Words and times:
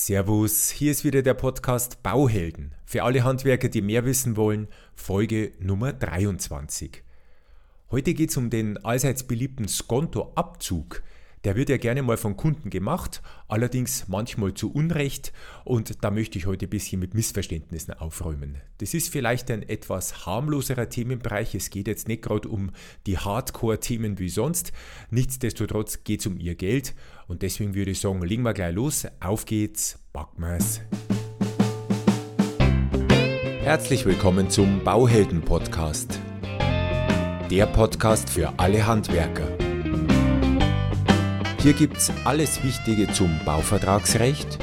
Servus, 0.00 0.70
hier 0.70 0.92
ist 0.92 1.02
wieder 1.02 1.22
der 1.22 1.34
Podcast 1.34 2.04
Bauhelden. 2.04 2.72
Für 2.84 3.02
alle 3.02 3.24
Handwerker, 3.24 3.68
die 3.68 3.82
mehr 3.82 4.04
wissen 4.04 4.36
wollen, 4.36 4.68
Folge 4.94 5.50
Nummer 5.58 5.92
23. 5.92 7.02
Heute 7.90 8.14
geht 8.14 8.30
es 8.30 8.36
um 8.36 8.48
den 8.48 8.78
allseits 8.84 9.24
beliebten 9.24 9.66
Skonto-Abzug. 9.66 11.02
Der 11.44 11.54
wird 11.54 11.68
ja 11.68 11.76
gerne 11.76 12.02
mal 12.02 12.16
von 12.16 12.36
Kunden 12.36 12.68
gemacht, 12.68 13.22
allerdings 13.46 14.08
manchmal 14.08 14.54
zu 14.54 14.72
Unrecht. 14.72 15.32
Und 15.64 16.02
da 16.02 16.10
möchte 16.10 16.38
ich 16.38 16.46
heute 16.46 16.66
ein 16.66 16.70
bisschen 16.70 17.00
mit 17.00 17.14
Missverständnissen 17.14 17.94
aufräumen. 17.94 18.58
Das 18.78 18.92
ist 18.92 19.10
vielleicht 19.10 19.50
ein 19.50 19.62
etwas 19.62 20.26
harmloserer 20.26 20.88
Themenbereich, 20.88 21.54
es 21.54 21.70
geht 21.70 21.86
jetzt 21.86 22.08
nicht 22.08 22.22
gerade 22.22 22.48
um 22.48 22.70
die 23.06 23.18
Hardcore-Themen 23.18 24.18
wie 24.18 24.28
sonst, 24.28 24.72
nichtsdestotrotz 25.10 26.02
geht 26.02 26.20
es 26.20 26.26
um 26.26 26.38
ihr 26.38 26.56
Geld. 26.56 26.94
Und 27.28 27.42
deswegen 27.42 27.74
würde 27.74 27.92
ich 27.92 28.00
sagen, 28.00 28.22
legen 28.22 28.42
wir 28.42 28.54
gleich 28.54 28.74
los, 28.74 29.06
auf 29.20 29.44
geht's, 29.44 29.98
packen 30.12 30.42
wir's. 30.42 30.80
Herzlich 33.60 34.04
willkommen 34.06 34.50
zum 34.50 34.82
Bauhelden-Podcast. 34.82 36.18
Der 37.50 37.66
Podcast 37.66 38.28
für 38.30 38.58
alle 38.58 38.86
Handwerker 38.86 39.57
hier 41.60 41.72
gibt's 41.72 42.12
alles 42.24 42.62
Wichtige 42.62 43.12
zum 43.12 43.38
Bauvertragsrecht 43.44 44.58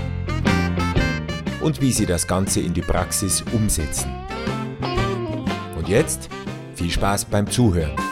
und 1.62 1.81
wie 1.81 1.91
Sie 1.91 2.05
das 2.05 2.27
Ganze 2.27 2.62
in 2.62 2.73
die 2.73 2.81
Praxis 2.81 3.44
umsetzen. 3.54 4.12
Und 5.77 5.90
jetzt 5.90 6.30
viel 6.76 6.90
Spaß 6.90 7.26
beim 7.26 7.49
Zuhören. 7.49 8.05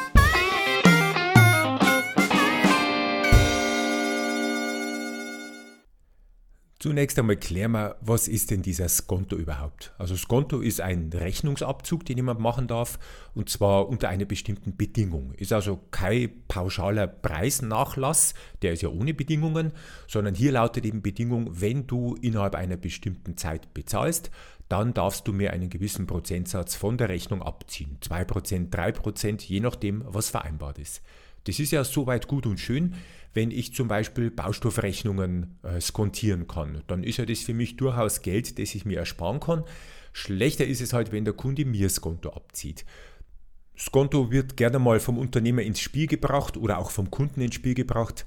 Zunächst 6.83 7.17
einmal 7.17 7.37
klären 7.37 7.71
wir, 7.71 7.95
was 8.01 8.27
ist 8.27 8.51
denn 8.51 8.61
dieser 8.61 8.89
Skonto 8.89 9.37
überhaupt? 9.37 9.93
Also 9.97 10.17
Skonto 10.17 10.59
ist 10.59 10.81
ein 10.81 11.11
Rechnungsabzug, 11.13 12.03
den 12.03 12.17
jemand 12.17 12.41
machen 12.41 12.67
darf 12.67 12.99
und 13.33 13.47
zwar 13.47 13.87
unter 13.87 14.09
einer 14.09 14.25
bestimmten 14.25 14.75
Bedingung. 14.75 15.31
Ist 15.35 15.53
also 15.53 15.79
kein 15.91 16.43
pauschaler 16.49 17.07
Preisnachlass, 17.07 18.33
der 18.63 18.73
ist 18.73 18.81
ja 18.81 18.89
ohne 18.89 19.13
Bedingungen, 19.13 19.71
sondern 20.09 20.35
hier 20.35 20.51
lautet 20.51 20.85
eben 20.85 21.01
Bedingung, 21.01 21.61
wenn 21.61 21.87
du 21.87 22.15
innerhalb 22.15 22.53
einer 22.53 22.75
bestimmten 22.75 23.37
Zeit 23.37 23.73
bezahlst, 23.73 24.29
dann 24.67 24.93
darfst 24.93 25.25
du 25.25 25.31
mir 25.31 25.53
einen 25.53 25.69
gewissen 25.69 26.05
Prozentsatz 26.05 26.75
von 26.75 26.97
der 26.97 27.07
Rechnung 27.07 27.41
abziehen. 27.41 27.97
2%, 28.01 28.69
3%, 28.71 29.41
je 29.41 29.61
nachdem, 29.61 30.03
was 30.05 30.31
vereinbart 30.31 30.79
ist. 30.79 31.01
Das 31.45 31.59
ist 31.59 31.71
ja 31.71 31.83
soweit 31.83 32.27
gut 32.27 32.45
und 32.45 32.59
schön, 32.59 32.95
wenn 33.33 33.51
ich 33.51 33.73
zum 33.73 33.87
Beispiel 33.87 34.31
Baustoffrechnungen 34.31 35.59
äh, 35.63 35.81
skontieren 35.81 36.47
kann. 36.47 36.83
Dann 36.87 37.03
ist 37.03 37.17
ja 37.17 37.25
das 37.25 37.39
für 37.39 37.53
mich 37.53 37.77
durchaus 37.77 38.21
Geld, 38.21 38.59
das 38.59 38.75
ich 38.75 38.85
mir 38.85 38.99
ersparen 38.99 39.39
kann. 39.39 39.63
Schlechter 40.13 40.65
ist 40.65 40.81
es 40.81 40.93
halt, 40.93 41.11
wenn 41.11 41.25
der 41.25 41.33
Kunde 41.33 41.65
mir 41.65 41.87
das 41.87 41.99
Konto 41.99 42.29
abzieht. 42.29 42.85
Das 43.75 43.91
Konto 43.91 44.31
wird 44.31 44.55
gerne 44.55 44.77
mal 44.77 44.99
vom 44.99 45.17
Unternehmer 45.17 45.63
ins 45.63 45.79
Spiel 45.79 46.05
gebracht 46.05 46.57
oder 46.57 46.77
auch 46.77 46.91
vom 46.91 47.09
Kunden 47.09 47.41
ins 47.41 47.55
Spiel 47.55 47.73
gebracht 47.73 48.25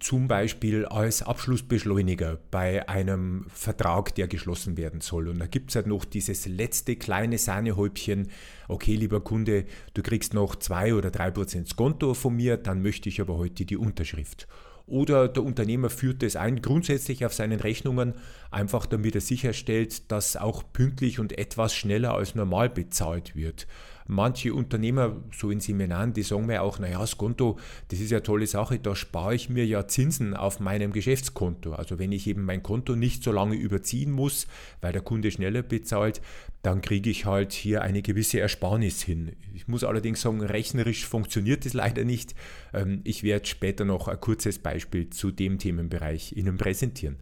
zum 0.00 0.26
Beispiel 0.26 0.86
als 0.86 1.22
Abschlussbeschleuniger 1.22 2.38
bei 2.50 2.88
einem 2.88 3.46
Vertrag, 3.48 4.12
der 4.16 4.26
geschlossen 4.26 4.76
werden 4.76 5.00
soll. 5.00 5.28
Und 5.28 5.38
da 5.38 5.46
gibt 5.46 5.70
es 5.70 5.76
halt 5.76 5.86
noch 5.86 6.04
dieses 6.04 6.46
letzte 6.46 6.96
kleine 6.96 7.38
Sahnehäubchen, 7.38 8.28
okay, 8.66 8.96
lieber 8.96 9.20
Kunde, 9.20 9.66
du 9.94 10.02
kriegst 10.02 10.34
noch 10.34 10.56
2 10.56 10.94
oder 10.94 11.12
3 11.12 11.30
Prozent 11.30 11.76
Konto 11.76 12.14
von 12.14 12.34
mir, 12.34 12.56
dann 12.56 12.82
möchte 12.82 13.08
ich 13.08 13.20
aber 13.20 13.36
heute 13.36 13.64
die 13.64 13.76
Unterschrift. 13.76 14.48
Oder 14.86 15.28
der 15.28 15.44
Unternehmer 15.44 15.90
führt 15.90 16.24
es 16.24 16.34
ein, 16.34 16.60
grundsätzlich 16.60 17.24
auf 17.24 17.32
seinen 17.32 17.60
Rechnungen, 17.60 18.14
einfach 18.50 18.84
damit 18.84 19.14
er 19.14 19.20
sicherstellt, 19.20 20.10
dass 20.10 20.36
auch 20.36 20.64
pünktlich 20.72 21.20
und 21.20 21.38
etwas 21.38 21.72
schneller 21.72 22.14
als 22.14 22.34
normal 22.34 22.68
bezahlt 22.68 23.36
wird. 23.36 23.68
Manche 24.06 24.54
Unternehmer, 24.54 25.16
so 25.36 25.50
in 25.50 25.60
Seminaren, 25.60 26.12
die 26.12 26.22
sagen 26.22 26.46
mir 26.46 26.62
auch, 26.62 26.78
naja, 26.78 26.98
das 26.98 27.16
Konto, 27.18 27.58
das 27.88 28.00
ist 28.00 28.10
ja 28.10 28.18
eine 28.18 28.22
tolle 28.22 28.46
Sache, 28.46 28.78
da 28.78 28.94
spare 28.94 29.34
ich 29.34 29.48
mir 29.48 29.66
ja 29.66 29.86
Zinsen 29.86 30.34
auf 30.34 30.60
meinem 30.60 30.92
Geschäftskonto. 30.92 31.72
Also 31.72 31.98
wenn 31.98 32.12
ich 32.12 32.26
eben 32.26 32.44
mein 32.44 32.62
Konto 32.62 32.96
nicht 32.96 33.22
so 33.22 33.32
lange 33.32 33.56
überziehen 33.56 34.10
muss, 34.10 34.46
weil 34.80 34.92
der 34.92 35.02
Kunde 35.02 35.30
schneller 35.30 35.62
bezahlt, 35.62 36.20
dann 36.62 36.80
kriege 36.80 37.10
ich 37.10 37.26
halt 37.26 37.52
hier 37.52 37.82
eine 37.82 38.02
gewisse 38.02 38.40
Ersparnis 38.40 39.02
hin. 39.02 39.32
Ich 39.52 39.66
muss 39.66 39.82
allerdings 39.82 40.22
sagen, 40.22 40.40
rechnerisch 40.40 41.06
funktioniert 41.06 41.64
das 41.64 41.72
leider 41.72 42.04
nicht. 42.04 42.34
Ähm, 42.72 43.00
ich 43.04 43.24
werde 43.24 43.46
später 43.46 43.84
noch 43.84 44.08
ein 44.08 44.20
kurzes 44.20 44.58
Beispiel 44.58 45.10
zu 45.10 45.32
dem 45.32 45.58
Themenbereich 45.58 46.36
Ihnen 46.36 46.58
präsentieren. 46.58 47.16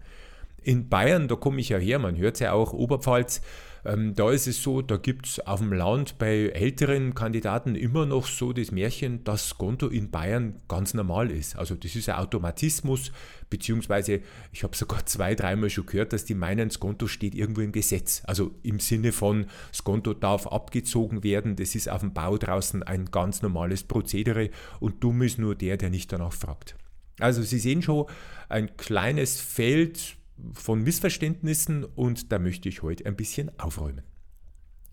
In 0.63 0.89
Bayern, 0.89 1.29
da 1.29 1.37
komme 1.37 1.61
ich 1.61 1.71
ja 1.71 1.79
her, 1.79 1.99
man 1.99 2.17
hört 2.17 2.35
es 2.35 2.41
ja 2.41 2.53
auch, 2.53 2.73
Oberpfalz, 2.73 3.41
ähm, 3.85 4.15
da 4.15 4.31
ist 4.31 4.47
es 4.47 4.63
so, 4.63 4.83
da 4.83 4.97
gibt 4.97 5.27
es 5.27 5.47
auf 5.47 5.61
dem 5.61 5.73
Land 5.73 6.19
bei 6.19 6.49
älteren 6.49 7.15
Kandidaten 7.15 7.75
immer 7.75 8.05
noch 8.07 8.27
so 8.27 8.53
das 8.53 8.73
Märchen, 8.73 9.25
dass 9.25 9.57
Konto 9.57 9.89
in 9.89 10.11
Bayern 10.11 10.61
ganz 10.69 10.93
normal 10.95 11.31
ist. 11.31 11.57
Also 11.57 11.75
das 11.75 11.97
ist 11.97 12.09
ein 12.09 12.17
Automatismus, 12.17 13.13
beziehungsweise 13.49 14.21
ich 14.53 14.63
habe 14.63 14.77
sogar 14.77 15.07
zwei, 15.07 15.35
dreimal 15.35 15.71
schon 15.71 15.87
gehört, 15.87 16.13
dass 16.13 16.25
die 16.25 16.35
meinen, 16.35 16.69
das 16.69 16.81
Konto 16.81 17.07
steht 17.07 17.35
irgendwo 17.35 17.63
im 17.63 17.73
Gesetz. 17.73 18.23
Also 18.27 18.53
im 18.63 18.81
Sinne 18.81 19.13
von, 19.13 19.47
das 19.71 19.83
Konto 19.85 20.13
darf 20.13 20.47
abgezogen 20.47 21.25
werden, 21.25 21.57
das 21.57 21.75
ist 21.75 21.89
auf 21.89 22.01
dem 22.01 22.13
Bau 22.13 22.37
draußen 22.37 22.83
ein 22.83 23.07
ganz 23.07 23.43
normales 23.43 23.85
Prozedere 23.85 24.51
und 24.79 25.03
dumm 25.03 25.23
ist 25.23 25.39
nur 25.39 25.55
der, 25.55 25.77
der 25.77 25.91
nicht 25.91 26.13
danach 26.13 26.33
fragt. 26.33 26.77
Also 27.19 27.43
Sie 27.43 27.59
sehen 27.59 27.83
schon, 27.83 28.07
ein 28.49 28.77
kleines 28.77 29.41
Feld, 29.41 30.17
von 30.53 30.83
Missverständnissen 30.83 31.85
und 31.85 32.33
da 32.33 32.39
möchte 32.39 32.69
ich 32.69 32.83
heute 32.83 33.07
ein 33.07 33.17
bisschen 33.17 33.51
aufräumen. 33.59 34.03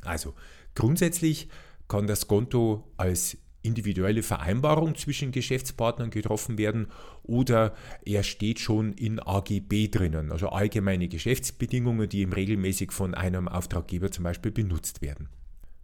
Also 0.02 0.34
grundsätzlich 0.75 1.50
kann 1.88 2.08
das 2.08 2.28
Konto 2.28 2.91
als 2.97 3.38
individuelle 3.63 4.24
Vereinbarung 4.24 4.96
zwischen 4.96 5.31
Geschäftspartnern 5.31 6.09
getroffen 6.09 6.58
werden 6.58 6.88
oder 7.24 7.75
er 8.06 8.24
steht 8.24 8.59
schon 8.59 8.94
in 8.94 9.19
AGB 9.19 9.90
drinnen, 9.90 10.31
also 10.31 10.50
allgemeine 10.50 11.08
Geschäftsbedingungen, 11.08 12.08
die 12.08 12.22
im 12.22 12.34
regelmäßig 12.34 12.91
von 12.91 13.14
einem 13.14 13.47
Auftraggeber 13.47 14.09
zum 14.12 14.24
Beispiel 14.24 14.52
benutzt 14.52 15.02
werden. 15.02 15.29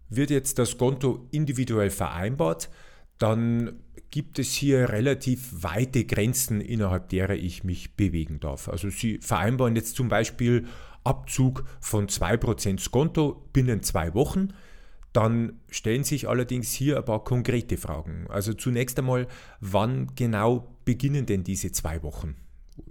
Wird 0.10 0.30
jetzt 0.30 0.60
das 0.60 0.78
Konto 0.78 1.28
individuell 1.32 1.90
vereinbart, 1.90 2.70
dann 3.18 3.80
gibt 4.14 4.38
es 4.38 4.54
hier 4.54 4.90
relativ 4.90 5.64
weite 5.64 6.06
Grenzen, 6.06 6.62
innerhalb 6.62 7.10
derer 7.10 7.34
ich 7.34 7.64
mich 7.64 7.96
bewegen 7.96 8.40
darf. 8.40 8.70
Also 8.70 8.92
Sie 8.92 9.18
vereinbaren 9.18 9.76
jetzt 9.76 9.96
zum 9.96 10.08
Beispiel 10.08 10.68
Abzug 11.04 11.64
von 11.80 12.08
2% 12.08 12.80
Skonto 12.80 13.50
binnen 13.54 13.82
zwei 13.82 14.14
Wochen. 14.14 14.50
Dann 15.14 15.60
stellen 15.68 16.04
sich 16.04 16.30
allerdings 16.30 16.72
hier 16.72 16.98
ein 16.98 17.06
paar 17.06 17.24
konkrete 17.24 17.76
Fragen. 17.76 18.28
Also 18.30 18.54
zunächst 18.54 19.00
einmal, 19.00 19.28
wann 19.62 20.12
genau 20.16 20.78
beginnen 20.86 21.26
denn 21.26 21.44
diese 21.44 21.72
zwei 21.72 22.04
Wochen? 22.04 22.36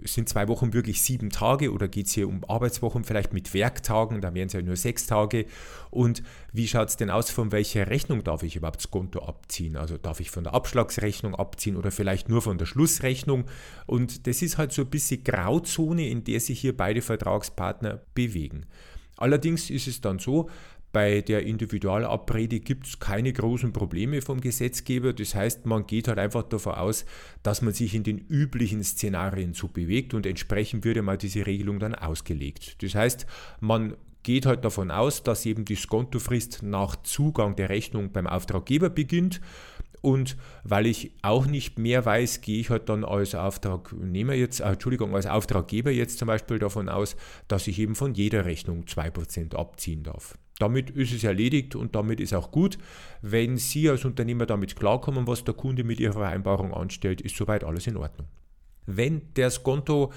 Sind 0.05 0.29
zwei 0.29 0.47
Wochen 0.47 0.73
wirklich 0.73 1.01
sieben 1.01 1.29
Tage 1.29 1.71
oder 1.71 1.87
geht 1.87 2.07
es 2.07 2.13
hier 2.13 2.27
um 2.27 2.43
Arbeitswochen 2.47 3.03
vielleicht 3.03 3.33
mit 3.33 3.53
Werktagen, 3.53 4.21
dann 4.21 4.33
wären 4.35 4.47
es 4.47 4.53
ja 4.53 4.61
nur 4.61 4.75
sechs 4.75 5.07
Tage. 5.07 5.45
Und 5.89 6.23
wie 6.51 6.67
schaut 6.67 6.89
es 6.89 6.97
denn 6.97 7.09
aus, 7.09 7.29
von 7.29 7.51
welcher 7.51 7.87
Rechnung 7.89 8.23
darf 8.23 8.43
ich 8.43 8.55
überhaupt 8.55 8.79
das 8.79 8.91
Konto 8.91 9.19
abziehen? 9.19 9.77
Also 9.77 9.97
darf 9.97 10.19
ich 10.19 10.31
von 10.31 10.43
der 10.43 10.53
Abschlagsrechnung 10.53 11.35
abziehen 11.35 11.75
oder 11.75 11.91
vielleicht 11.91 12.29
nur 12.29 12.41
von 12.41 12.57
der 12.57 12.65
Schlussrechnung? 12.65 13.45
Und 13.85 14.27
das 14.27 14.41
ist 14.41 14.57
halt 14.57 14.71
so 14.71 14.83
ein 14.83 14.89
bisschen 14.89 15.23
Grauzone, 15.23 16.07
in 16.07 16.23
der 16.23 16.39
sich 16.39 16.59
hier 16.59 16.75
beide 16.75 17.01
Vertragspartner 17.01 18.01
bewegen. 18.13 18.65
Allerdings 19.17 19.69
ist 19.69 19.87
es 19.87 20.01
dann 20.01 20.19
so, 20.19 20.49
bei 20.93 21.21
der 21.21 21.43
Individualabrede 21.43 22.59
gibt 22.59 22.85
es 22.85 22.99
keine 22.99 23.33
großen 23.33 23.73
Probleme 23.73 24.21
vom 24.21 24.39
Gesetzgeber. 24.39 25.11
Das 25.11 25.33
heißt, 25.33 25.65
man 25.65 25.87
geht 25.87 26.07
halt 26.07 26.19
einfach 26.19 26.43
davon 26.43 26.75
aus, 26.75 27.05
dass 27.41 27.63
man 27.63 27.73
sich 27.73 27.95
in 27.95 28.03
den 28.03 28.19
üblichen 28.19 28.83
Szenarien 28.83 29.53
so 29.55 29.67
bewegt 29.67 30.13
und 30.13 30.25
entsprechend 30.25 30.85
würde 30.85 31.01
mal 31.01 31.17
diese 31.17 31.47
Regelung 31.47 31.79
dann 31.79 31.95
ausgelegt. 31.95 32.81
Das 32.83 32.93
heißt, 32.93 33.25
man 33.59 33.95
geht 34.21 34.45
halt 34.45 34.63
davon 34.63 34.91
aus, 34.91 35.23
dass 35.23 35.45
eben 35.45 35.65
die 35.65 35.75
Skontofrist 35.75 36.63
nach 36.63 36.95
Zugang 37.03 37.55
der 37.55 37.69
Rechnung 37.69 38.11
beim 38.11 38.27
Auftraggeber 38.27 38.89
beginnt. 38.89 39.41
Und 40.03 40.35
weil 40.65 40.85
ich 40.85 41.13
auch 41.21 41.45
nicht 41.45 41.79
mehr 41.79 42.03
weiß, 42.03 42.41
gehe 42.41 42.59
ich 42.59 42.69
halt 42.69 42.89
dann 42.89 43.05
als 43.05 43.35
Auftragnehmer 43.35 44.33
jetzt, 44.33 44.59
äh, 44.59 44.65
Entschuldigung, 44.65 45.15
als 45.15 45.27
Auftraggeber 45.27 45.91
jetzt 45.91 46.19
zum 46.19 46.27
Beispiel 46.27 46.59
davon 46.59 46.89
aus, 46.89 47.15
dass 47.47 47.67
ich 47.67 47.79
eben 47.79 47.95
von 47.95 48.13
jeder 48.13 48.43
Rechnung 48.43 48.83
2% 48.85 49.55
abziehen 49.55 50.03
darf. 50.03 50.37
Damit 50.59 50.89
ist 50.89 51.13
es 51.13 51.23
erledigt 51.23 51.77
und 51.77 51.95
damit 51.95 52.19
ist 52.19 52.33
auch 52.33 52.51
gut. 52.51 52.77
Wenn 53.21 53.55
Sie 53.55 53.89
als 53.89 54.03
Unternehmer 54.03 54.45
damit 54.45 54.75
klarkommen, 54.75 55.25
was 55.25 55.45
der 55.45 55.53
Kunde 55.53 55.85
mit 55.85 56.01
Ihrer 56.01 56.13
Vereinbarung 56.13 56.73
anstellt, 56.73 57.21
ist 57.21 57.37
soweit 57.37 57.63
alles 57.63 57.87
in 57.87 57.95
Ordnung. 57.95 58.27
Wenn 58.85 59.21
das 59.35 59.63
Konto 59.63 60.11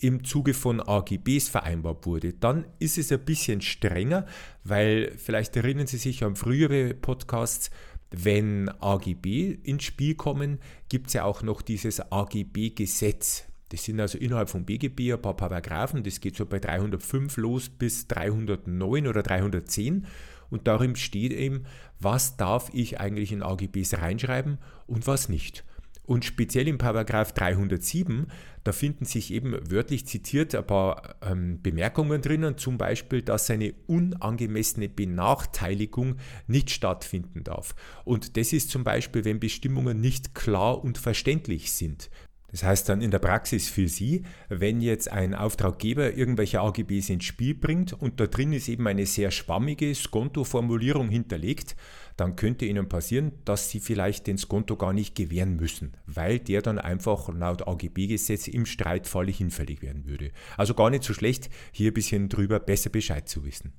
im 0.00 0.24
Zuge 0.24 0.54
von 0.54 0.80
AGBs 0.80 1.48
vereinbart 1.48 2.06
wurde, 2.06 2.32
dann 2.32 2.66
ist 2.78 2.98
es 2.98 3.12
ein 3.12 3.24
bisschen 3.24 3.60
strenger, 3.60 4.26
weil 4.64 5.12
vielleicht 5.16 5.56
erinnern 5.56 5.86
Sie 5.86 5.98
sich 5.98 6.24
an 6.24 6.36
frühere 6.36 6.94
Podcasts, 6.94 7.70
wenn 8.10 8.68
AGB 8.80 9.58
ins 9.62 9.84
Spiel 9.84 10.14
kommen, 10.14 10.58
gibt 10.88 11.08
es 11.08 11.12
ja 11.14 11.24
auch 11.24 11.42
noch 11.42 11.62
dieses 11.62 12.00
AGB-Gesetz. 12.00 13.44
Das 13.70 13.84
sind 13.84 14.00
also 14.00 14.18
innerhalb 14.18 14.50
vom 14.50 14.64
BGB 14.64 15.12
ein 15.12 15.22
paar 15.22 15.36
Paragraphen, 15.36 16.02
das 16.02 16.20
geht 16.20 16.36
so 16.36 16.44
bei 16.44 16.58
305 16.58 17.36
los 17.36 17.68
bis 17.68 18.08
309 18.08 19.06
oder 19.06 19.22
310 19.22 20.06
und 20.50 20.66
darin 20.66 20.96
steht 20.96 21.32
eben, 21.32 21.64
was 22.00 22.36
darf 22.36 22.70
ich 22.74 22.98
eigentlich 22.98 23.30
in 23.30 23.44
AGBs 23.44 23.94
reinschreiben 23.98 24.58
und 24.88 25.06
was 25.06 25.28
nicht. 25.28 25.64
Und 26.10 26.24
speziell 26.24 26.66
im 26.66 26.76
Paragraph 26.76 27.30
307, 27.34 28.26
da 28.64 28.72
finden 28.72 29.04
sich 29.04 29.32
eben 29.32 29.56
wörtlich 29.70 30.08
zitiert 30.08 30.56
ein 30.56 30.66
paar 30.66 31.14
ähm, 31.22 31.62
Bemerkungen 31.62 32.20
drinnen, 32.20 32.58
zum 32.58 32.78
Beispiel, 32.78 33.22
dass 33.22 33.48
eine 33.48 33.74
unangemessene 33.86 34.88
Benachteiligung 34.88 36.16
nicht 36.48 36.70
stattfinden 36.70 37.44
darf. 37.44 37.76
Und 38.04 38.36
das 38.36 38.52
ist 38.52 38.70
zum 38.70 38.82
Beispiel, 38.82 39.24
wenn 39.24 39.38
Bestimmungen 39.38 40.00
nicht 40.00 40.34
klar 40.34 40.82
und 40.82 40.98
verständlich 40.98 41.70
sind. 41.70 42.10
Das 42.50 42.64
heißt 42.64 42.88
dann 42.88 43.00
in 43.00 43.10
der 43.10 43.18
Praxis 43.20 43.68
für 43.68 43.88
Sie, 43.88 44.24
wenn 44.48 44.80
jetzt 44.80 45.10
ein 45.10 45.34
Auftraggeber 45.34 46.14
irgendwelche 46.14 46.60
AGBs 46.60 47.10
ins 47.10 47.24
Spiel 47.24 47.54
bringt 47.54 47.92
und 47.92 48.20
da 48.20 48.26
drin 48.26 48.52
ist 48.52 48.68
eben 48.68 48.86
eine 48.86 49.06
sehr 49.06 49.30
schwammige 49.30 49.94
Skonto-Formulierung 49.94 51.08
hinterlegt, 51.08 51.76
dann 52.16 52.36
könnte 52.36 52.66
Ihnen 52.66 52.88
passieren, 52.88 53.32
dass 53.44 53.70
Sie 53.70 53.80
vielleicht 53.80 54.26
den 54.26 54.36
Skonto 54.36 54.76
gar 54.76 54.92
nicht 54.92 55.14
gewähren 55.14 55.56
müssen, 55.56 55.96
weil 56.06 56.38
der 56.38 56.60
dann 56.60 56.78
einfach 56.78 57.28
laut 57.32 57.66
AGB-Gesetz 57.66 58.48
im 58.48 58.66
Streitfall 58.66 59.30
hinfällig 59.30 59.80
werden 59.80 60.06
würde. 60.06 60.32
Also 60.56 60.74
gar 60.74 60.90
nicht 60.90 61.04
so 61.04 61.14
schlecht, 61.14 61.48
hier 61.72 61.90
ein 61.90 61.94
bisschen 61.94 62.28
drüber 62.28 62.58
besser 62.60 62.90
Bescheid 62.90 63.28
zu 63.28 63.44
wissen. 63.44 63.72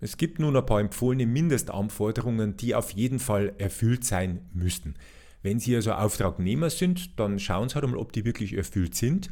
Es 0.00 0.16
gibt 0.16 0.40
nun 0.40 0.56
ein 0.56 0.66
paar 0.66 0.80
empfohlene 0.80 1.26
Mindestanforderungen, 1.26 2.56
die 2.56 2.74
auf 2.74 2.90
jeden 2.90 3.20
Fall 3.20 3.54
erfüllt 3.58 4.04
sein 4.04 4.48
müssten. 4.52 4.94
Wenn 5.42 5.58
Sie 5.58 5.74
also 5.74 5.92
Auftragnehmer 5.92 6.70
sind, 6.70 7.18
dann 7.18 7.38
schauen 7.38 7.68
Sie 7.68 7.74
halt 7.74 7.86
mal, 7.86 7.96
ob 7.96 8.12
die 8.12 8.24
wirklich 8.24 8.56
erfüllt 8.56 8.94
sind. 8.94 9.28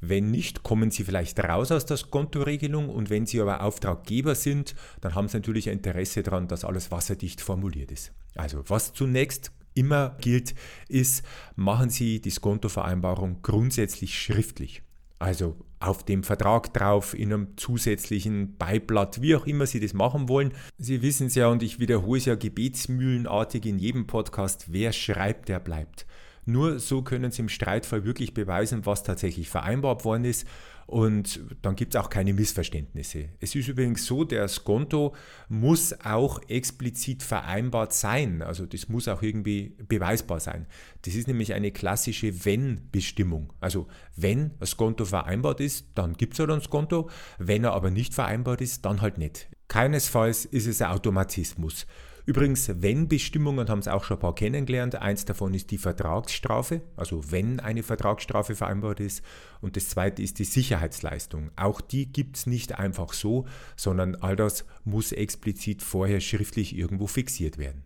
Wenn 0.00 0.32
nicht, 0.32 0.64
kommen 0.64 0.90
Sie 0.90 1.04
vielleicht 1.04 1.38
raus 1.38 1.70
aus 1.70 1.86
der 1.86 1.96
Skontoregelung 1.96 2.88
und 2.88 3.08
wenn 3.08 3.24
Sie 3.24 3.40
aber 3.40 3.62
Auftraggeber 3.62 4.34
sind, 4.34 4.74
dann 5.00 5.14
haben 5.14 5.28
Sie 5.28 5.36
natürlich 5.36 5.68
ein 5.68 5.76
Interesse 5.76 6.24
daran, 6.24 6.48
dass 6.48 6.64
alles 6.64 6.90
wasserdicht 6.90 7.40
formuliert 7.40 7.92
ist. 7.92 8.12
Also 8.34 8.64
was 8.66 8.92
zunächst 8.92 9.52
immer 9.74 10.16
gilt, 10.20 10.54
ist, 10.88 11.24
machen 11.54 11.88
Sie 11.88 12.20
die 12.20 12.30
Skontovereinbarung 12.30 13.42
grundsätzlich 13.42 14.20
schriftlich. 14.20 14.82
Also 15.22 15.54
auf 15.78 16.04
dem 16.04 16.24
Vertrag 16.24 16.74
drauf, 16.74 17.14
in 17.14 17.32
einem 17.32 17.56
zusätzlichen 17.56 18.56
Beiblatt, 18.56 19.22
wie 19.22 19.36
auch 19.36 19.46
immer 19.46 19.66
Sie 19.66 19.78
das 19.78 19.94
machen 19.94 20.28
wollen. 20.28 20.52
Sie 20.78 21.00
wissen 21.00 21.28
es 21.28 21.36
ja 21.36 21.46
und 21.46 21.62
ich 21.62 21.78
wiederhole 21.78 22.18
es 22.18 22.24
ja 22.24 22.34
gebetsmühlenartig 22.34 23.64
in 23.66 23.78
jedem 23.78 24.08
Podcast, 24.08 24.72
wer 24.72 24.92
schreibt, 24.92 25.48
der 25.48 25.60
bleibt. 25.60 26.06
Nur 26.44 26.78
so 26.78 27.02
können 27.02 27.30
Sie 27.30 27.42
im 27.42 27.48
Streitfall 27.48 28.04
wirklich 28.04 28.34
beweisen, 28.34 28.84
was 28.86 29.02
tatsächlich 29.02 29.48
vereinbart 29.48 30.04
worden 30.04 30.24
ist 30.24 30.46
und 30.86 31.40
dann 31.62 31.76
gibt 31.76 31.94
es 31.94 32.00
auch 32.00 32.10
keine 32.10 32.34
Missverständnisse. 32.34 33.30
Es 33.40 33.54
ist 33.54 33.68
übrigens 33.68 34.04
so, 34.04 34.24
der 34.24 34.46
Skonto 34.48 35.14
muss 35.48 35.94
auch 36.04 36.40
explizit 36.48 37.22
vereinbart 37.22 37.92
sein. 37.92 38.42
Also 38.42 38.66
das 38.66 38.88
muss 38.88 39.08
auch 39.08 39.22
irgendwie 39.22 39.76
beweisbar 39.88 40.40
sein. 40.40 40.66
Das 41.02 41.14
ist 41.14 41.28
nämlich 41.28 41.54
eine 41.54 41.70
klassische 41.70 42.44
Wenn-Bestimmung. 42.44 43.52
Also 43.60 43.86
wenn 44.16 44.50
ein 44.60 44.66
Skonto 44.66 45.04
vereinbart 45.04 45.60
ist, 45.60 45.86
dann 45.94 46.14
gibt 46.14 46.34
es 46.34 46.40
halt 46.40 46.50
ein 46.50 46.60
Skonto. 46.60 47.08
Wenn 47.38 47.64
er 47.64 47.72
aber 47.72 47.90
nicht 47.90 48.14
vereinbart 48.14 48.60
ist, 48.60 48.84
dann 48.84 49.00
halt 49.00 49.18
nicht. 49.18 49.48
Keinesfalls 49.68 50.44
ist 50.44 50.66
es 50.66 50.82
ein 50.82 50.90
Automatismus. 50.90 51.86
Übrigens, 52.24 52.70
wenn-Bestimmungen 52.82 53.68
haben 53.68 53.80
es 53.80 53.88
auch 53.88 54.04
schon 54.04 54.16
ein 54.18 54.20
paar 54.20 54.34
kennengelernt. 54.34 54.96
Eins 54.96 55.24
davon 55.24 55.54
ist 55.54 55.70
die 55.70 55.78
Vertragsstrafe, 55.78 56.82
also 56.96 57.32
wenn 57.32 57.58
eine 57.58 57.82
Vertragsstrafe 57.82 58.54
vereinbart 58.54 59.00
ist. 59.00 59.24
Und 59.60 59.76
das 59.76 59.88
zweite 59.88 60.22
ist 60.22 60.38
die 60.38 60.44
Sicherheitsleistung. 60.44 61.50
Auch 61.56 61.80
die 61.80 62.12
gibt 62.12 62.36
es 62.36 62.46
nicht 62.46 62.78
einfach 62.78 63.12
so, 63.12 63.46
sondern 63.76 64.14
all 64.16 64.36
das 64.36 64.64
muss 64.84 65.12
explizit 65.12 65.82
vorher 65.82 66.20
schriftlich 66.20 66.76
irgendwo 66.76 67.06
fixiert 67.06 67.58
werden. 67.58 67.82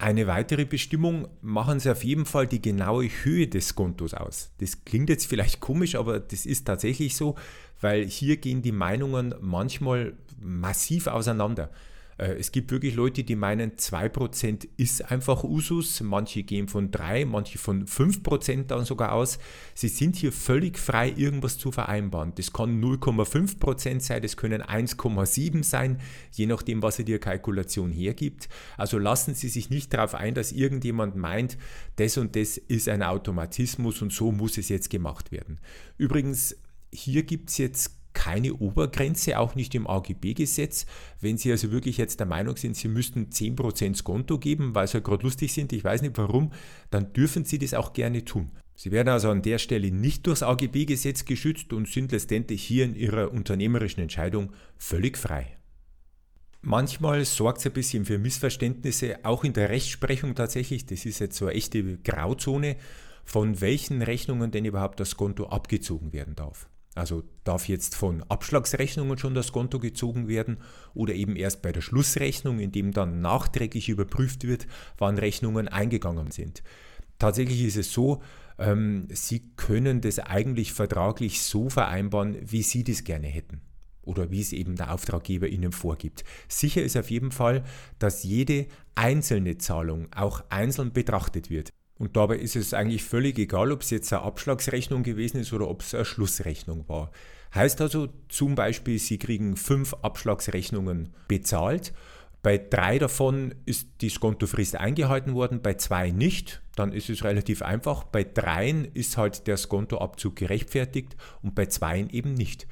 Eine 0.00 0.26
weitere 0.26 0.64
Bestimmung 0.64 1.28
machen 1.42 1.78
Sie 1.78 1.90
auf 1.90 2.04
jeden 2.04 2.24
Fall 2.24 2.46
die 2.46 2.62
genaue 2.62 3.04
Höhe 3.04 3.48
des 3.48 3.74
Kontos 3.74 4.14
aus. 4.14 4.50
Das 4.56 4.86
klingt 4.86 5.10
jetzt 5.10 5.26
vielleicht 5.26 5.60
komisch, 5.60 5.94
aber 5.94 6.20
das 6.20 6.46
ist 6.46 6.64
tatsächlich 6.64 7.16
so, 7.16 7.34
weil 7.82 8.06
hier 8.06 8.38
gehen 8.38 8.62
die 8.62 8.72
Meinungen 8.72 9.34
manchmal 9.42 10.14
massiv 10.40 11.06
auseinander. 11.06 11.70
Äh, 12.20 12.34
es 12.34 12.52
gibt 12.52 12.70
wirklich 12.70 12.94
Leute, 12.94 13.24
die 13.24 13.34
meinen, 13.34 13.72
2% 13.72 14.68
ist 14.76 15.10
einfach 15.10 15.42
Usus. 15.42 16.00
Manche 16.02 16.42
gehen 16.42 16.68
von 16.68 16.90
3, 16.90 17.24
manche 17.24 17.58
von 17.58 17.86
5% 17.86 18.66
dann 18.66 18.84
sogar 18.84 19.12
aus. 19.12 19.38
Sie 19.74 19.88
sind 19.88 20.16
hier 20.16 20.32
völlig 20.32 20.78
frei, 20.78 21.12
irgendwas 21.16 21.58
zu 21.58 21.72
vereinbaren. 21.72 22.32
Das 22.34 22.52
kann 22.52 22.82
0,5% 22.82 24.00
sein, 24.00 24.22
das 24.22 24.36
können 24.36 24.62
1,7% 24.62 25.64
sein, 25.64 26.00
je 26.32 26.46
nachdem, 26.46 26.82
was 26.82 26.96
die 26.96 27.18
Kalkulation 27.18 27.90
hergibt. 27.90 28.48
Also 28.76 28.98
lassen 28.98 29.34
Sie 29.34 29.48
sich 29.48 29.70
nicht 29.70 29.94
darauf 29.94 30.14
ein, 30.14 30.34
dass 30.34 30.52
irgendjemand 30.52 31.16
meint, 31.16 31.56
das 31.96 32.18
und 32.18 32.36
das 32.36 32.58
ist 32.58 32.88
ein 32.88 33.02
Automatismus 33.02 34.02
und 34.02 34.12
so 34.12 34.32
muss 34.32 34.58
es 34.58 34.68
jetzt 34.68 34.90
gemacht 34.90 35.32
werden. 35.32 35.58
Übrigens, 35.96 36.56
hier 36.92 37.22
gibt 37.22 37.50
es 37.50 37.58
jetzt 37.58 37.99
keine 38.12 38.54
Obergrenze, 38.54 39.38
auch 39.38 39.54
nicht 39.54 39.74
im 39.74 39.86
AGB-Gesetz. 39.86 40.86
Wenn 41.20 41.38
Sie 41.38 41.50
also 41.50 41.70
wirklich 41.70 41.96
jetzt 41.96 42.20
der 42.20 42.26
Meinung 42.26 42.56
sind, 42.56 42.76
Sie 42.76 42.88
müssten 42.88 43.30
10% 43.30 43.96
Skonto 43.96 44.38
geben, 44.38 44.74
weil 44.74 44.88
Sie 44.88 44.94
ja 44.94 45.00
gerade 45.00 45.22
lustig 45.22 45.52
sind, 45.52 45.72
ich 45.72 45.84
weiß 45.84 46.02
nicht 46.02 46.18
warum, 46.18 46.52
dann 46.90 47.12
dürfen 47.12 47.44
Sie 47.44 47.58
das 47.58 47.74
auch 47.74 47.92
gerne 47.92 48.24
tun. 48.24 48.50
Sie 48.74 48.92
werden 48.92 49.08
also 49.08 49.30
an 49.30 49.42
der 49.42 49.58
Stelle 49.58 49.90
nicht 49.90 50.26
durchs 50.26 50.42
AGB-Gesetz 50.42 51.26
geschützt 51.26 51.72
und 51.72 51.86
sind 51.86 52.12
letztendlich 52.12 52.62
hier 52.62 52.86
in 52.86 52.94
Ihrer 52.94 53.30
unternehmerischen 53.30 54.00
Entscheidung 54.00 54.52
völlig 54.78 55.18
frei. 55.18 55.58
Manchmal 56.62 57.24
sorgt 57.24 57.60
es 57.60 57.66
ein 57.66 57.72
bisschen 57.72 58.04
für 58.04 58.18
Missverständnisse, 58.18 59.24
auch 59.24 59.44
in 59.44 59.54
der 59.54 59.70
Rechtsprechung 59.70 60.34
tatsächlich. 60.34 60.84
Das 60.84 61.06
ist 61.06 61.18
jetzt 61.18 61.36
so 61.36 61.46
eine 61.46 61.54
echte 61.54 61.98
Grauzone, 61.98 62.76
von 63.24 63.60
welchen 63.60 64.02
Rechnungen 64.02 64.50
denn 64.50 64.66
überhaupt 64.66 65.00
das 65.00 65.16
Konto 65.16 65.46
abgezogen 65.46 66.12
werden 66.12 66.34
darf. 66.34 66.68
Also 66.94 67.22
darf 67.44 67.68
jetzt 67.68 67.94
von 67.94 68.22
Abschlagsrechnungen 68.24 69.16
schon 69.16 69.34
das 69.34 69.52
Konto 69.52 69.78
gezogen 69.78 70.26
werden 70.26 70.58
oder 70.92 71.14
eben 71.14 71.36
erst 71.36 71.62
bei 71.62 71.70
der 71.70 71.82
Schlussrechnung, 71.82 72.58
in 72.58 72.72
dem 72.72 72.92
dann 72.92 73.20
nachträglich 73.20 73.88
überprüft 73.88 74.44
wird, 74.44 74.66
wann 74.98 75.16
Rechnungen 75.16 75.68
eingegangen 75.68 76.32
sind. 76.32 76.62
Tatsächlich 77.18 77.62
ist 77.62 77.76
es 77.76 77.92
so, 77.92 78.22
ähm, 78.58 79.06
Sie 79.10 79.52
können 79.56 80.00
das 80.00 80.18
eigentlich 80.18 80.72
vertraglich 80.72 81.42
so 81.42 81.68
vereinbaren, 81.68 82.36
wie 82.42 82.62
Sie 82.62 82.82
das 82.82 83.04
gerne 83.04 83.28
hätten 83.28 83.60
oder 84.02 84.30
wie 84.30 84.40
es 84.40 84.52
eben 84.52 84.74
der 84.74 84.92
Auftraggeber 84.92 85.46
Ihnen 85.46 85.72
vorgibt. 85.72 86.24
Sicher 86.48 86.82
ist 86.82 86.96
auf 86.96 87.10
jeden 87.10 87.30
Fall, 87.30 87.62
dass 87.98 88.24
jede 88.24 88.66
einzelne 88.94 89.58
Zahlung 89.58 90.08
auch 90.12 90.42
einzeln 90.48 90.92
betrachtet 90.92 91.50
wird. 91.50 91.70
Und 92.00 92.16
dabei 92.16 92.36
ist 92.36 92.56
es 92.56 92.72
eigentlich 92.72 93.04
völlig 93.04 93.38
egal, 93.38 93.70
ob 93.70 93.82
es 93.82 93.90
jetzt 93.90 94.10
eine 94.10 94.22
Abschlagsrechnung 94.22 95.02
gewesen 95.02 95.38
ist 95.38 95.52
oder 95.52 95.68
ob 95.68 95.82
es 95.82 95.94
eine 95.94 96.06
Schlussrechnung 96.06 96.88
war. 96.88 97.10
Heißt 97.54 97.78
also 97.82 98.08
zum 98.30 98.54
Beispiel, 98.54 98.98
Sie 98.98 99.18
kriegen 99.18 99.54
fünf 99.54 99.92
Abschlagsrechnungen 100.00 101.10
bezahlt. 101.28 101.92
Bei 102.42 102.56
drei 102.56 102.98
davon 102.98 103.54
ist 103.66 103.86
die 104.00 104.08
Skontofrist 104.08 104.76
eingehalten 104.76 105.34
worden, 105.34 105.60
bei 105.60 105.74
zwei 105.74 106.10
nicht. 106.10 106.62
Dann 106.74 106.94
ist 106.94 107.10
es 107.10 107.22
relativ 107.22 107.60
einfach. 107.60 108.04
Bei 108.04 108.24
dreien 108.24 108.86
ist 108.94 109.18
halt 109.18 109.46
der 109.46 109.58
Skontoabzug 109.58 110.36
gerechtfertigt 110.36 111.18
und 111.42 111.54
bei 111.54 111.66
zweien 111.66 112.08
eben 112.08 112.32
nicht. 112.32 112.66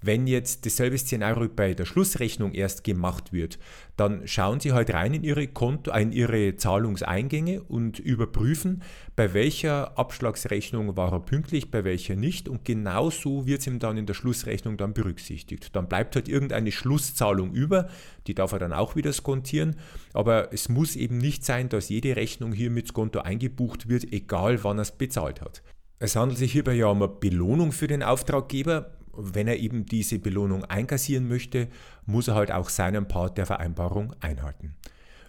Wenn 0.00 0.26
jetzt 0.28 0.64
dasselbe 0.64 0.96
Szenario 0.96 1.48
bei 1.48 1.74
der 1.74 1.84
Schlussrechnung 1.84 2.52
erst 2.52 2.84
gemacht 2.84 3.32
wird, 3.32 3.58
dann 3.96 4.28
schauen 4.28 4.60
Sie 4.60 4.72
halt 4.72 4.94
rein 4.94 5.12
in 5.12 5.24
Ihre, 5.24 5.48
Konto, 5.48 5.92
in 5.92 6.12
Ihre 6.12 6.56
Zahlungseingänge 6.56 7.62
und 7.64 7.98
überprüfen, 7.98 8.82
bei 9.16 9.34
welcher 9.34 9.98
Abschlagsrechnung 9.98 10.96
war 10.96 11.12
er 11.12 11.20
pünktlich, 11.20 11.72
bei 11.72 11.82
welcher 11.82 12.14
nicht. 12.14 12.48
Und 12.48 12.64
genau 12.64 13.10
so 13.10 13.46
wird 13.46 13.60
es 13.60 13.66
ihm 13.66 13.80
dann 13.80 13.96
in 13.96 14.06
der 14.06 14.14
Schlussrechnung 14.14 14.76
dann 14.76 14.94
berücksichtigt. 14.94 15.74
Dann 15.74 15.88
bleibt 15.88 16.14
halt 16.14 16.28
irgendeine 16.28 16.70
Schlusszahlung 16.70 17.52
über, 17.52 17.88
die 18.28 18.34
darf 18.34 18.52
er 18.52 18.60
dann 18.60 18.72
auch 18.72 18.94
wieder 18.94 19.12
skontieren. 19.12 19.74
Aber 20.12 20.52
es 20.52 20.68
muss 20.68 20.94
eben 20.94 21.18
nicht 21.18 21.44
sein, 21.44 21.68
dass 21.68 21.88
jede 21.88 22.14
Rechnung 22.14 22.52
hier 22.52 22.70
mit 22.70 22.86
Skonto 22.86 23.18
eingebucht 23.18 23.88
wird, 23.88 24.12
egal 24.12 24.62
wann 24.62 24.78
er 24.78 24.82
es 24.82 24.92
bezahlt 24.92 25.40
hat. 25.40 25.62
Es 25.98 26.14
handelt 26.14 26.38
sich 26.38 26.52
hierbei 26.52 26.74
ja 26.74 26.86
um 26.86 27.02
eine 27.02 27.08
Belohnung 27.08 27.72
für 27.72 27.88
den 27.88 28.04
Auftraggeber 28.04 28.97
wenn 29.18 29.48
er 29.48 29.58
eben 29.58 29.84
diese 29.84 30.18
Belohnung 30.18 30.64
einkassieren 30.64 31.28
möchte, 31.28 31.68
muss 32.06 32.28
er 32.28 32.34
halt 32.34 32.52
auch 32.52 32.68
seinen 32.68 33.08
Part 33.08 33.36
der 33.38 33.46
Vereinbarung 33.46 34.14
einhalten. 34.20 34.74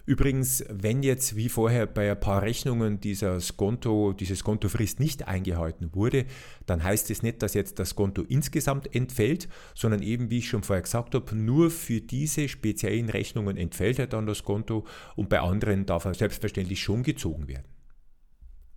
Übrigens, 0.06 0.64
wenn 0.68 1.02
jetzt 1.02 1.36
wie 1.36 1.48
vorher 1.48 1.86
bei 1.86 2.10
ein 2.10 2.18
paar 2.18 2.42
Rechnungen 2.42 3.00
dieser 3.00 3.38
Skonto, 3.40 4.12
diese 4.12 4.34
Skontofrist 4.34 4.98
nicht 4.98 5.28
eingehalten 5.28 5.90
wurde, 5.94 6.24
dann 6.66 6.82
heißt 6.82 7.10
es 7.10 7.22
nicht, 7.22 7.42
dass 7.42 7.54
jetzt 7.54 7.78
das 7.78 7.94
Konto 7.94 8.22
insgesamt 8.22 8.92
entfällt, 8.92 9.48
sondern 9.74 10.02
eben, 10.02 10.30
wie 10.30 10.38
ich 10.38 10.48
schon 10.48 10.62
vorher 10.62 10.82
gesagt 10.82 11.14
habe, 11.14 11.36
nur 11.36 11.70
für 11.70 12.00
diese 12.00 12.48
speziellen 12.48 13.08
Rechnungen 13.08 13.56
entfällt 13.56 13.98
er 13.98 14.08
dann 14.08 14.26
das 14.26 14.42
Konto 14.42 14.84
und 15.16 15.28
bei 15.28 15.40
anderen 15.40 15.86
darf 15.86 16.06
er 16.06 16.14
selbstverständlich 16.14 16.80
schon 16.80 17.02
gezogen 17.02 17.46
werden. 17.46 17.79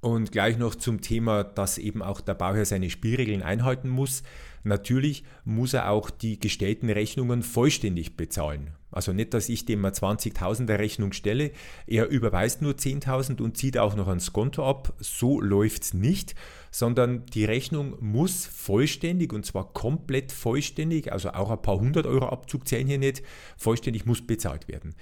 Und 0.03 0.33
gleich 0.33 0.57
noch 0.57 0.75
zum 0.75 1.00
Thema, 1.00 1.45
dass 1.45 1.77
eben 1.77 2.01
auch 2.01 2.19
der 2.19 2.33
Bauherr 2.33 2.65
seine 2.65 2.89
Spielregeln 2.89 3.41
einhalten 3.41 3.88
muss. 3.88 4.22
Natürlich 4.65 5.24
muss 5.45 5.74
er 5.74 5.89
auch 5.89 6.10
die 6.10 6.41
gestellten 6.41 6.89
Rechnungen 6.89 7.41
vollständig 7.41 8.17
bezahlen. 8.17 8.72
Also 8.91 9.13
nicht, 9.13 9.33
dass 9.33 9.48
ich 9.48 9.63
dem 9.63 9.79
mal 9.79 9.93
20.000er 9.93 10.77
Rechnung 10.77 11.13
stelle, 11.13 11.51
er 11.88 12.10
überweist 12.10 12.62
nur 12.62 12.74
10.000 12.74 13.41
und 13.41 13.55
zieht 13.55 13.77
auch 13.77 13.95
noch 13.95 14.10
ans 14.10 14.33
Konto 14.33 14.69
ab. 14.69 14.93
So 15.00 15.39
läuft 15.39 15.83
es 15.83 15.93
nicht, 15.93 16.36
sondern 16.69 17.25
die 17.27 17.45
Rechnung 17.45 17.95
muss 18.01 18.45
vollständig 18.45 19.31
und 19.31 19.45
zwar 19.45 19.72
komplett 19.72 20.33
vollständig, 20.33 21.13
also 21.13 21.29
auch 21.29 21.50
ein 21.50 21.62
paar 21.62 21.79
hundert 21.79 22.07
Euro 22.07 22.27
Abzug 22.27 22.67
zählen 22.67 22.88
hier 22.88 23.00
nicht, 23.00 23.24
vollständig 23.55 24.05
muss 24.05 24.22
bezahlt 24.27 24.67
werden 24.67 24.95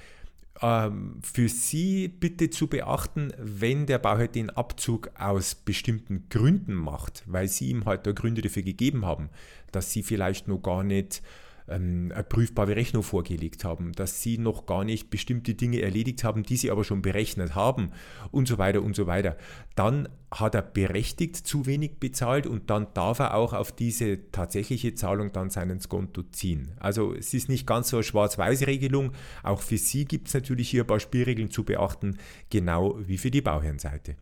für 0.62 1.50
Sie 1.50 2.08
bitte 2.08 2.52
zu 2.52 2.68
beachten, 2.68 3.34
wenn 3.40 3.88
der 3.88 3.98
Bauherr 3.98 4.28
den 4.28 4.52
Abzug 4.52 5.10
aus 5.18 5.56
bestimmten 5.56 6.28
Gründen 6.30 6.76
macht, 6.76 7.24
weil 7.26 7.48
Sie 7.48 7.70
ihm 7.70 7.86
halt 7.86 8.06
da 8.06 8.12
Gründe 8.12 8.44
dafür 8.44 8.62
gegeben 8.62 9.04
haben, 9.04 9.30
dass 9.72 9.92
Sie 9.92 10.04
vielleicht 10.04 10.48
noch 10.48 10.62
gar 10.62 10.84
nicht 10.84 11.24
ähm, 11.72 12.12
eine 12.14 12.24
prüfbare 12.24 12.76
Rechnung 12.76 13.04
vorgelegt 13.04 13.64
haben, 13.64 13.92
dass 13.94 14.22
sie 14.22 14.38
noch 14.38 14.66
gar 14.66 14.84
nicht 14.84 15.10
bestimmte 15.10 15.56
Dinge 15.56 15.82
erledigt 15.82 16.24
haben, 16.24 16.44
die 16.44 16.58
sie 16.58 16.72
aber 16.72 16.84
schon 16.84 17.02
berechnet 17.02 17.56
haben 17.56 17.92
und 18.32 18.48
so 18.48 18.58
weiter 18.58 18.82
und 18.82 18.96
so 18.96 19.08
weiter. 19.08 19.38
Dann 19.76 20.10
hat 20.32 20.56
er 20.56 20.62
berechtigt 20.62 21.36
zu 21.36 21.66
wenig 21.66 22.00
bezahlt 22.00 22.48
und 22.48 22.70
dann 22.70 22.88
darf 22.94 23.20
er 23.20 23.36
auch 23.36 23.54
auf 23.54 23.72
diese 23.72 24.32
tatsächliche 24.32 24.96
Zahlung 24.96 25.32
dann 25.32 25.50
seinen 25.50 25.80
Skonto 25.82 26.24
ziehen. 26.24 26.74
Also 26.80 27.14
es 27.14 27.34
ist 27.34 27.50
nicht 27.50 27.68
ganz 27.68 27.90
so 27.90 27.98
eine 27.98 28.04
Schwarz-Weiß-Regelung. 28.04 29.12
Auch 29.44 29.62
für 29.62 29.78
Sie 29.78 30.06
gibt 30.06 30.28
es 30.28 30.34
natürlich 30.34 30.70
hier 30.70 30.84
ein 30.84 30.88
paar 30.88 31.00
Spielregeln 31.00 31.52
zu 31.52 31.64
beachten, 31.64 32.18
genau 32.50 32.98
wie 33.00 33.18
für 33.18 33.32
die 33.32 33.42
Bauherrenseite. 33.42 34.16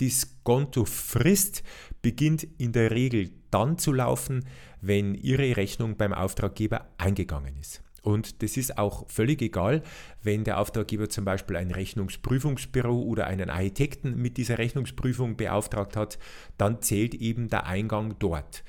Die 0.00 0.10
Skontofrist 0.10 1.64
beginnt 2.02 2.46
in 2.58 2.72
der 2.72 2.90
Regel 2.90 3.30
dann 3.50 3.78
zu 3.78 3.92
laufen, 3.92 4.44
wenn 4.80 5.14
Ihre 5.14 5.56
Rechnung 5.56 5.96
beim 5.96 6.12
Auftraggeber 6.12 6.86
eingegangen 6.98 7.56
ist. 7.60 7.82
Und 8.02 8.42
das 8.42 8.56
ist 8.56 8.78
auch 8.78 9.08
völlig 9.10 9.42
egal, 9.42 9.82
wenn 10.22 10.44
der 10.44 10.60
Auftraggeber 10.60 11.08
zum 11.08 11.24
Beispiel 11.24 11.56
ein 11.56 11.70
Rechnungsprüfungsbüro 11.70 13.02
oder 13.02 13.26
einen 13.26 13.50
Architekten 13.50 14.16
mit 14.16 14.36
dieser 14.36 14.58
Rechnungsprüfung 14.58 15.36
beauftragt 15.36 15.96
hat, 15.96 16.18
dann 16.56 16.80
zählt 16.80 17.14
eben 17.14 17.48
der 17.48 17.66
Eingang 17.66 18.14
dort. 18.18 18.62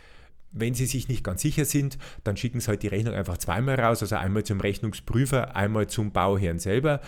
Wenn 0.51 0.73
Sie 0.73 0.87
sich 0.87 1.07
nicht 1.07 1.23
ganz 1.23 1.41
sicher 1.41 1.65
sind, 1.65 1.99
dann 2.23 2.35
schicken 2.35 2.59
Sie 2.59 2.67
halt 2.67 2.81
die 2.81 2.87
Rechnung 2.87 3.13
einfach 3.13 3.37
zweimal 3.37 3.79
raus, 3.79 4.01
also 4.01 4.15
einmal 4.15 4.43
zum 4.43 4.59
Rechnungsprüfer, 4.59 5.55
einmal 5.55 5.87
zum 5.87 6.11
Bauherrn 6.11 6.57
selber. 6.57 7.01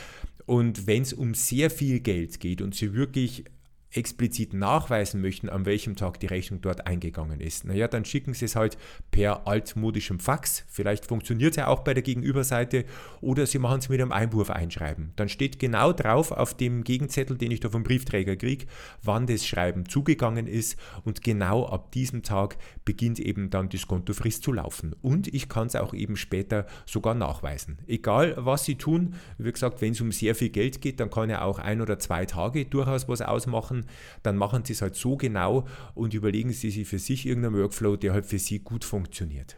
Und 0.46 0.86
wenn 0.86 1.02
es 1.02 1.14
um 1.14 1.34
sehr 1.34 1.72
viel 1.72 2.02
Geld 2.02 2.40
geht 2.40 2.62
und 2.62 2.76
Sie 2.76 2.94
wirklich 2.94 3.46
explizit 3.94 4.54
nachweisen 4.54 5.22
möchten, 5.22 5.50
an 5.50 5.66
welchem 5.66 5.96
Tag 5.96 6.20
die 6.20 6.28
Rechnung 6.28 6.62
dort 6.62 6.88
eingegangen 6.88 7.40
ist, 7.40 7.66
naja, 7.66 7.88
dann 7.88 8.06
schicken 8.06 8.34
Sie 8.34 8.46
es 8.46 8.56
halt 8.56 8.78
per 9.12 9.48
altmodischem 9.48 10.20
Fax. 10.20 10.64
Vielleicht 10.68 11.06
funktioniert 11.06 11.52
es 11.52 11.58
ja 11.58 11.68
auch 11.68 11.82
bei 11.82 11.94
der 11.94 12.04
Gegenüberseite 12.04 12.86
oder 13.20 13.46
Sie 13.46 13.60
machen 13.60 13.80
es 13.80 13.90
mit 13.90 14.00
einem 14.02 14.12
Einwurf 14.12 14.50
einschreiben. 14.50 15.12
Dann 15.16 15.30
steht 15.30 15.60
genau 15.60 15.92
drauf 15.94 16.32
auf 16.32 16.56
dem 16.56 16.84
Gegenzettel, 16.84 17.38
den 17.38 17.52
ich 17.52 17.60
da 17.60 17.70
vom 17.70 17.84
Briefträger 17.84 18.36
kriege, 18.36 18.66
wann 19.04 19.28
das 19.28 19.46
Schreiben 19.46 19.88
zugegangen 19.88 20.48
ist 20.48 20.78
und 21.04 21.22
genau 21.22 21.66
ab 21.66 21.92
diesem 21.92 22.24
Tag 22.24 22.58
beginnt 22.86 23.20
eben 23.20 23.50
dann 23.50 23.70
die 23.70 23.78
Skontofrist 23.78 24.44
zu 24.44 24.54
laufen. 24.54 24.96
Und 25.02 25.28
ich 25.28 25.50
kann 25.50 25.68
es 25.68 25.76
auch 25.76 25.94
eben 25.94 26.16
später 26.16 26.66
sogar 26.86 27.14
nachweisen. 27.14 27.80
Egal, 27.88 28.36
was 28.38 28.64
Sie 28.66 28.76
tun, 28.76 29.16
wie 29.38 29.52
gesagt, 29.52 29.82
wenn 29.82 29.92
es 29.92 30.02
um 30.02 30.12
sehr 30.12 30.36
viel 30.36 30.50
Geld 30.50 30.82
geht, 30.82 31.00
dann 31.00 31.10
kann 31.10 31.30
ja 31.30 31.42
auch 31.42 31.60
ein 31.60 31.82
oder 31.82 32.00
zwei 32.00 32.26
Tage 32.26 32.66
durchaus 32.66 33.08
was 33.10 33.22
ausmachen 33.22 33.81
dann 34.24 34.38
machen 34.38 34.66
Sie 34.66 34.74
es 34.74 34.82
halt 34.82 34.96
so 34.96 35.18
genau 35.18 35.66
und 35.94 36.14
überlegen 36.14 36.52
Sie 36.52 36.70
sich 36.70 36.88
für 36.88 37.00
sich 37.00 37.26
irgendeinen 37.26 37.58
Workflow, 37.58 37.96
der 37.96 38.14
halt 38.14 38.26
für 38.26 38.40
Sie 38.40 38.60
gut 38.60 38.84
funktioniert. 38.84 39.58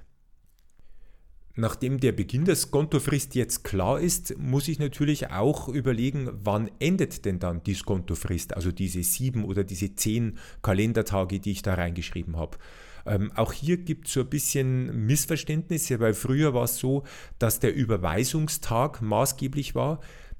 Nachdem 1.55 1.99
der 1.99 2.13
Beginn 2.13 2.45
der 2.45 2.55
Skontofrist 2.55 3.35
jetzt 3.35 3.63
klar 3.63 3.99
ist, 3.99 4.35
muss 4.39 4.67
ich 4.67 4.79
natürlich 4.79 5.29
auch 5.29 5.69
überlegen, 5.69 6.29
wann 6.43 6.71
endet 6.79 7.25
denn 7.25 7.37
dann 7.37 7.61
die 7.61 7.75
Skontofrist, 7.75 8.55
also 8.55 8.71
diese 8.71 9.03
sieben 9.03 9.45
oder 9.45 9.63
diese 9.63 9.93
zehn 9.93 10.39
Kalendertage, 10.63 11.39
die 11.39 11.51
ich 11.51 11.61
da 11.61 11.75
reingeschrieben 11.75 12.37
habe. 12.37 12.57
Ähm, 13.05 13.31
auch 13.35 13.53
hier 13.53 13.77
gibt 13.77 14.07
es 14.07 14.13
so 14.13 14.21
ein 14.21 14.29
bisschen 14.29 15.05
Missverständnisse, 15.05 15.99
weil 15.99 16.15
früher 16.15 16.55
war 16.55 16.63
es 16.63 16.77
so, 16.77 17.03
dass 17.37 17.59
der 17.59 17.75
Überweisungstag 17.75 19.03
maßgeblich 19.03 19.75
war. 19.75 19.99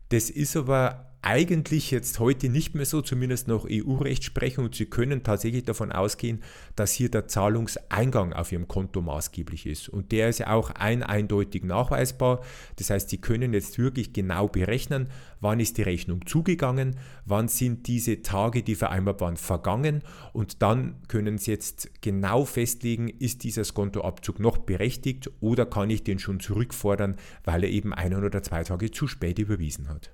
Das 0.09 0.31
ist 0.31 0.57
aber 0.57 1.12
eigentlich 1.23 1.89
jetzt 1.89 2.19
heute 2.19 2.49
nicht 2.49 2.75
mehr 2.75 2.85
so, 2.85 3.01
zumindest 3.01 3.47
nach 3.47 3.65
EU-Rechtsprechung. 3.69 4.65
Und 4.65 4.75
Sie 4.75 4.85
können 4.85 5.23
tatsächlich 5.23 5.63
davon 5.63 5.91
ausgehen, 5.91 6.43
dass 6.75 6.91
hier 6.91 7.09
der 7.09 7.27
Zahlungseingang 7.27 8.33
auf 8.33 8.51
Ihrem 8.51 8.67
Konto 8.67 9.01
maßgeblich 9.01 9.65
ist. 9.65 9.89
Und 9.89 10.11
der 10.11 10.29
ist 10.29 10.39
ja 10.39 10.51
auch 10.51 10.71
ein 10.71 11.01
eindeutig 11.01 11.63
nachweisbar. 11.63 12.41
Das 12.75 12.89
heißt, 12.89 13.09
Sie 13.09 13.19
können 13.19 13.53
jetzt 13.53 13.79
wirklich 13.79 14.11
genau 14.11 14.49
berechnen, 14.49 15.07
wann 15.39 15.59
ist 15.59 15.77
die 15.77 15.83
Rechnung 15.83 16.25
zugegangen, 16.25 16.97
wann 17.25 17.47
sind 17.47 17.87
diese 17.87 18.21
Tage, 18.21 18.61
die 18.61 18.75
vereinbart 18.75 19.21
waren, 19.21 19.37
vergangen. 19.37 20.03
Und 20.33 20.61
dann 20.61 20.95
können 21.07 21.37
Sie 21.37 21.51
jetzt 21.51 21.89
genau 22.01 22.43
festlegen, 22.43 23.07
ist 23.07 23.43
dieser 23.43 23.63
Skontoabzug 23.63 24.39
noch 24.39 24.57
berechtigt 24.57 25.31
oder 25.39 25.65
kann 25.65 25.89
ich 25.89 26.03
den 26.03 26.19
schon 26.19 26.41
zurückfordern, 26.41 27.15
weil 27.45 27.63
er 27.63 27.69
eben 27.69 27.93
ein 27.93 28.13
oder 28.13 28.43
zwei 28.43 28.63
Tage 28.63 28.91
zu 28.91 29.07
spät 29.07 29.39
überwiesen 29.39 29.87
hat. 29.87 30.11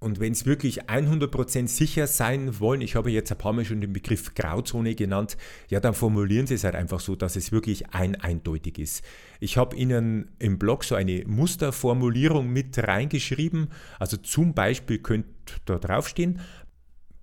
Und 0.00 0.20
wenn 0.20 0.32
es 0.32 0.46
wirklich 0.46 0.84
100% 0.84 1.66
sicher 1.66 2.06
sein 2.06 2.60
wollen, 2.60 2.82
ich 2.82 2.94
habe 2.94 3.10
jetzt 3.10 3.32
ein 3.32 3.38
paar 3.38 3.52
Mal 3.52 3.64
schon 3.64 3.80
den 3.80 3.92
Begriff 3.92 4.34
Grauzone 4.34 4.94
genannt, 4.94 5.36
ja, 5.68 5.80
dann 5.80 5.92
formulieren 5.92 6.46
Sie 6.46 6.54
es 6.54 6.62
halt 6.62 6.76
einfach 6.76 7.00
so, 7.00 7.16
dass 7.16 7.34
es 7.34 7.50
wirklich 7.50 7.90
ein 7.90 8.14
eindeutig 8.14 8.78
ist. 8.78 9.04
Ich 9.40 9.56
habe 9.56 9.74
Ihnen 9.74 10.30
im 10.38 10.58
Blog 10.58 10.84
so 10.84 10.94
eine 10.94 11.24
Musterformulierung 11.26 12.48
mit 12.48 12.78
reingeschrieben. 12.78 13.70
Also 13.98 14.16
zum 14.18 14.54
Beispiel 14.54 14.98
könnte 14.98 15.28
da 15.64 15.78
draufstehen, 15.78 16.40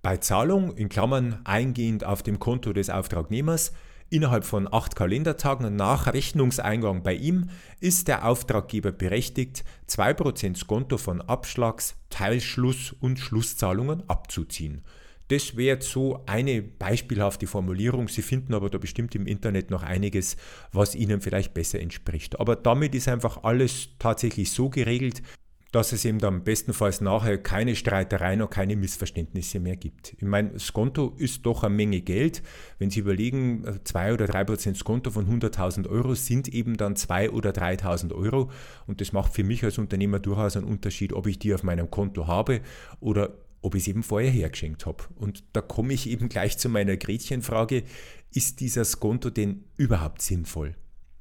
bei 0.01 0.17
Zahlung 0.17 0.75
in 0.75 0.89
Klammern 0.89 1.39
eingehend 1.46 2.03
auf 2.03 2.24
dem 2.24 2.39
Konto 2.39 2.74
des 2.74 2.89
Auftragnehmers 2.89 3.72
Innerhalb 4.15 4.45
von 4.45 4.74
acht 4.74 4.95
Kalendertagen 4.95 5.75
nach 5.75 6.13
Rechnungseingang 6.13 7.03
bei 7.03 7.15
ihm 7.15 7.50
ist 7.81 8.07
der 8.07 8.25
Auftraggeber 8.25 8.93
berechtigt, 8.93 9.65
2% 9.89 10.55
Skonto 10.55 10.98
von 10.98 11.19
Abschlags-, 11.19 11.98
Teilschluss- 12.10 12.95
und 13.01 13.19
Schlusszahlungen 13.19 14.10
abzuziehen. 14.10 14.86
Das 15.27 15.57
wäre 15.57 15.81
so 15.81 16.24
eine 16.27 16.62
beispielhafte 16.62 17.45
Formulierung. 17.45 18.07
Sie 18.07 18.22
finden 18.22 18.53
aber 18.53 18.69
da 18.69 18.77
bestimmt 18.77 19.15
im 19.15 19.27
Internet 19.27 19.69
noch 19.69 19.84
einiges, 19.84 20.38
was 20.72 20.95
Ihnen 20.95 21.19
vielleicht 21.19 21.53
besser 21.53 21.81
entspricht. 21.81 22.39
Aber 22.39 22.55
damit 22.55 22.95
ist 22.95 23.10
einfach 23.10 23.43
alles 23.43 23.89
tatsächlich 24.00 24.50
so 24.50 24.69
geregelt, 24.69 25.24
dass 25.72 25.91
es 25.91 26.05
eben 26.05 26.19
dann 26.19 26.43
bestenfalls 26.43 27.01
nachher 27.01 27.38
keine 27.38 27.75
Streitereien 27.75 28.41
und 28.41 28.50
keine 28.50 28.75
Missverständnisse 28.75 29.60
mehr 29.60 29.75
gibt. 29.75 30.13
Ich 30.17 30.24
meine, 30.24 30.51
das 30.51 30.72
Konto 30.72 31.13
ist 31.17 31.45
doch 31.45 31.63
eine 31.63 31.75
Menge 31.75 32.01
Geld. 32.01 32.41
Wenn 32.79 32.89
Sie 32.89 33.01
überlegen, 33.01 33.65
2 33.84 34.13
oder 34.13 34.27
3 34.27 34.43
Prozent 34.45 34.84
Konto 34.86 35.12
von 35.12 35.27
100.000 35.27 35.89
Euro 35.89 36.15
sind 36.15 36.48
eben 36.48 36.77
dann 36.77 36.95
2 36.95 37.31
oder 37.31 37.50
3.000 37.51 38.13
Euro. 38.13 38.50
Und 38.88 39.01
das 39.01 39.12
macht 39.12 39.34
für 39.34 39.43
mich 39.43 39.63
als 39.63 39.77
Unternehmer 39.77 40.19
durchaus 40.19 40.55
einen 40.55 40.65
Unterschied, 40.65 41.12
ob 41.12 41.27
ich 41.27 41.39
die 41.39 41.53
auf 41.53 41.63
meinem 41.63 41.91
Konto 41.91 42.27
habe 42.27 42.62
oder 43.01 43.34
ob 43.62 43.75
ich 43.75 43.84
es 43.84 43.88
eben 43.88 44.03
vorher 44.03 44.31
hergeschenkt 44.31 44.86
habe. 44.86 45.03
Und 45.15 45.43
da 45.53 45.62
komme 45.62 45.93
ich 45.93 46.10
eben 46.10 46.29
gleich 46.29 46.57
zu 46.57 46.69
meiner 46.69 46.95
Gretchenfrage, 46.98 47.84
ist 48.31 48.60
dieser 48.60 48.86
Skonto 48.86 49.29
denn 49.29 49.63
überhaupt 49.75 50.22
sinnvoll? 50.22 50.75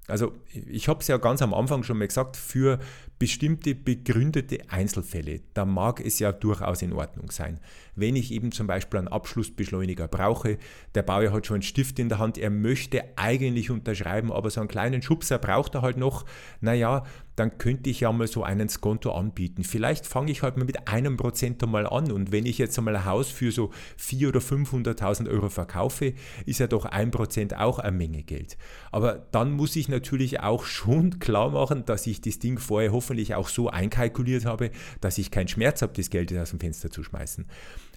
Also 0.06 0.34
ich 0.52 0.88
habe 0.88 1.00
es 1.00 1.08
ja 1.08 1.16
ganz 1.16 1.40
am 1.40 1.54
Anfang 1.54 1.82
schon 1.82 1.96
mal 1.96 2.06
gesagt, 2.06 2.36
für 2.36 2.78
bestimmte 3.24 3.74
begründete 3.74 4.58
Einzelfälle, 4.68 5.40
da 5.54 5.64
mag 5.64 6.04
es 6.04 6.18
ja 6.18 6.30
durchaus 6.30 6.82
in 6.82 6.92
Ordnung 6.92 7.30
sein. 7.30 7.58
Wenn 7.96 8.16
ich 8.16 8.30
eben 8.32 8.52
zum 8.52 8.66
Beispiel 8.66 8.98
einen 8.98 9.08
Abschlussbeschleuniger 9.08 10.08
brauche, 10.08 10.58
der 10.94 11.04
Bauer 11.04 11.32
hat 11.32 11.46
schon 11.46 11.54
einen 11.54 11.62
Stift 11.62 11.98
in 11.98 12.10
der 12.10 12.18
Hand, 12.18 12.36
er 12.36 12.50
möchte 12.50 13.02
eigentlich 13.16 13.70
unterschreiben, 13.70 14.30
aber 14.30 14.50
so 14.50 14.60
einen 14.60 14.68
kleinen 14.68 15.00
Schubser 15.00 15.38
braucht 15.38 15.74
er 15.74 15.80
halt 15.80 15.96
noch, 15.96 16.26
naja, 16.60 17.04
dann 17.36 17.58
könnte 17.58 17.90
ich 17.90 18.00
ja 18.00 18.12
mal 18.12 18.28
so 18.28 18.44
einen 18.44 18.68
Skonto 18.68 19.12
anbieten. 19.12 19.64
Vielleicht 19.64 20.06
fange 20.06 20.30
ich 20.30 20.42
halt 20.42 20.56
mal 20.56 20.64
mit 20.64 20.86
einem 20.86 21.16
Prozent 21.16 21.62
einmal 21.62 21.86
an 21.86 22.12
und 22.12 22.30
wenn 22.30 22.46
ich 22.46 22.58
jetzt 22.58 22.78
einmal 22.78 22.94
ein 22.94 23.04
Haus 23.04 23.30
für 23.30 23.50
so 23.50 23.70
400.000 23.98 24.28
oder 24.28 24.40
500.000 24.40 25.30
Euro 25.30 25.48
verkaufe, 25.48 26.14
ist 26.46 26.60
ja 26.60 26.66
doch 26.66 26.84
ein 26.84 27.10
Prozent 27.10 27.56
auch 27.56 27.78
eine 27.78 27.96
Menge 27.96 28.22
Geld. 28.22 28.56
Aber 28.92 29.26
dann 29.32 29.52
muss 29.52 29.74
ich 29.76 29.88
natürlich 29.88 30.40
auch 30.40 30.64
schon 30.64 31.18
klar 31.18 31.50
machen, 31.50 31.84
dass 31.84 32.06
ich 32.06 32.20
das 32.20 32.38
Ding 32.38 32.58
vorher 32.58 32.92
hoffentlich 32.92 33.13
auch 33.34 33.48
so 33.48 33.68
einkalkuliert 33.68 34.44
habe, 34.44 34.70
dass 35.00 35.18
ich 35.18 35.30
keinen 35.30 35.48
Schmerz 35.48 35.82
habe, 35.82 35.92
das 35.94 36.10
Geld 36.10 36.36
aus 36.36 36.50
dem 36.50 36.60
Fenster 36.60 36.90
zu 36.90 37.02
schmeißen. 37.02 37.46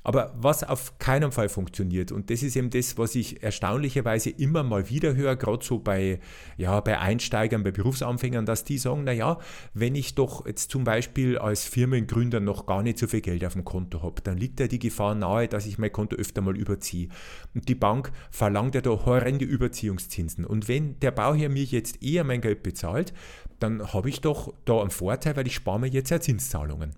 Aber 0.08 0.34
was 0.38 0.64
auf 0.64 1.00
keinen 1.00 1.34
Fall 1.34 1.50
funktioniert, 1.50 2.14
und 2.14 2.30
das 2.30 2.42
ist 2.42 2.56
eben 2.56 2.70
das, 2.70 2.98
was 2.98 3.14
ich 3.14 3.44
erstaunlicherweise 3.44 4.30
immer 4.30 4.64
mal 4.64 4.90
wieder 4.90 5.16
höre, 5.16 5.36
gerade 5.36 5.66
so 5.66 5.80
bei, 5.80 6.22
ja, 6.56 6.80
bei 6.80 6.98
Einsteigern, 6.98 7.64
bei 7.64 7.72
Berufsanfängern, 7.72 8.46
dass 8.46 8.64
die 8.64 8.78
sagen, 8.78 9.04
naja, 9.04 9.38
wenn 9.74 9.96
ich 9.96 10.16
doch 10.16 10.46
jetzt 10.46 10.72
zum 10.72 10.86
Beispiel 10.86 11.38
als 11.38 11.66
Firmengründer 11.66 12.40
noch 12.40 12.66
gar 12.68 12.84
nicht 12.84 13.00
so 13.00 13.08
viel 13.08 13.20
Geld 13.20 13.44
auf 13.44 13.52
dem 13.52 13.66
Konto 13.66 14.02
habe, 14.02 14.22
dann 14.22 14.38
liegt 14.38 14.62
ja 14.62 14.68
die 14.68 14.80
Gefahr 14.80 15.14
nahe, 15.14 15.50
dass 15.50 15.66
ich 15.66 15.78
mein 15.78 15.92
Konto 15.92 16.16
öfter 16.16 16.40
mal 16.40 16.56
überziehe. 16.56 17.10
Und 17.54 17.68
die 17.68 17.76
Bank 17.76 18.14
verlangt 18.32 18.76
ja 18.76 18.82
da 18.82 18.92
horrende 18.92 19.44
Überziehungszinsen. 19.44 20.46
Und 20.46 20.70
wenn 20.70 20.98
der 21.02 21.12
Bauherr 21.12 21.50
mir 21.50 21.66
jetzt 21.66 22.02
eher 22.02 22.24
mein 22.24 22.40
Geld 22.40 22.64
bezahlt, 22.64 23.14
dann 23.60 23.94
habe 23.94 24.10
ich 24.10 24.22
doch 24.22 24.54
da 24.66 24.82
einen 24.82 24.92
Vorteil, 24.92 25.36
weil 25.36 25.48
ich 25.48 25.56
spare 25.56 25.80
mir 25.80 25.88
jetzt 25.88 26.10
ja 26.10 26.20
Zinszahlungen. 26.20 26.96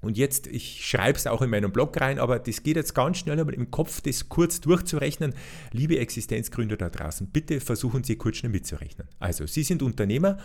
Und 0.00 0.16
jetzt, 0.16 0.46
ich 0.46 0.86
schreibe 0.86 1.18
es 1.18 1.26
auch 1.26 1.42
in 1.42 1.50
meinen 1.50 1.72
Blog 1.72 2.00
rein, 2.00 2.20
aber 2.20 2.38
das 2.38 2.62
geht 2.62 2.76
jetzt 2.76 2.94
ganz 2.94 3.18
schnell 3.18 3.38
einmal 3.38 3.54
im 3.54 3.70
Kopf, 3.72 4.00
das 4.00 4.28
kurz 4.28 4.60
durchzurechnen. 4.60 5.34
Liebe 5.72 5.98
Existenzgründer 5.98 6.76
da 6.76 6.88
draußen, 6.88 7.26
bitte 7.28 7.60
versuchen 7.60 8.04
Sie 8.04 8.14
kurz 8.14 8.36
schnell 8.36 8.52
mitzurechnen. 8.52 9.08
Also, 9.18 9.46
Sie 9.46 9.64
sind 9.64 9.82
Unternehmer 9.82 10.38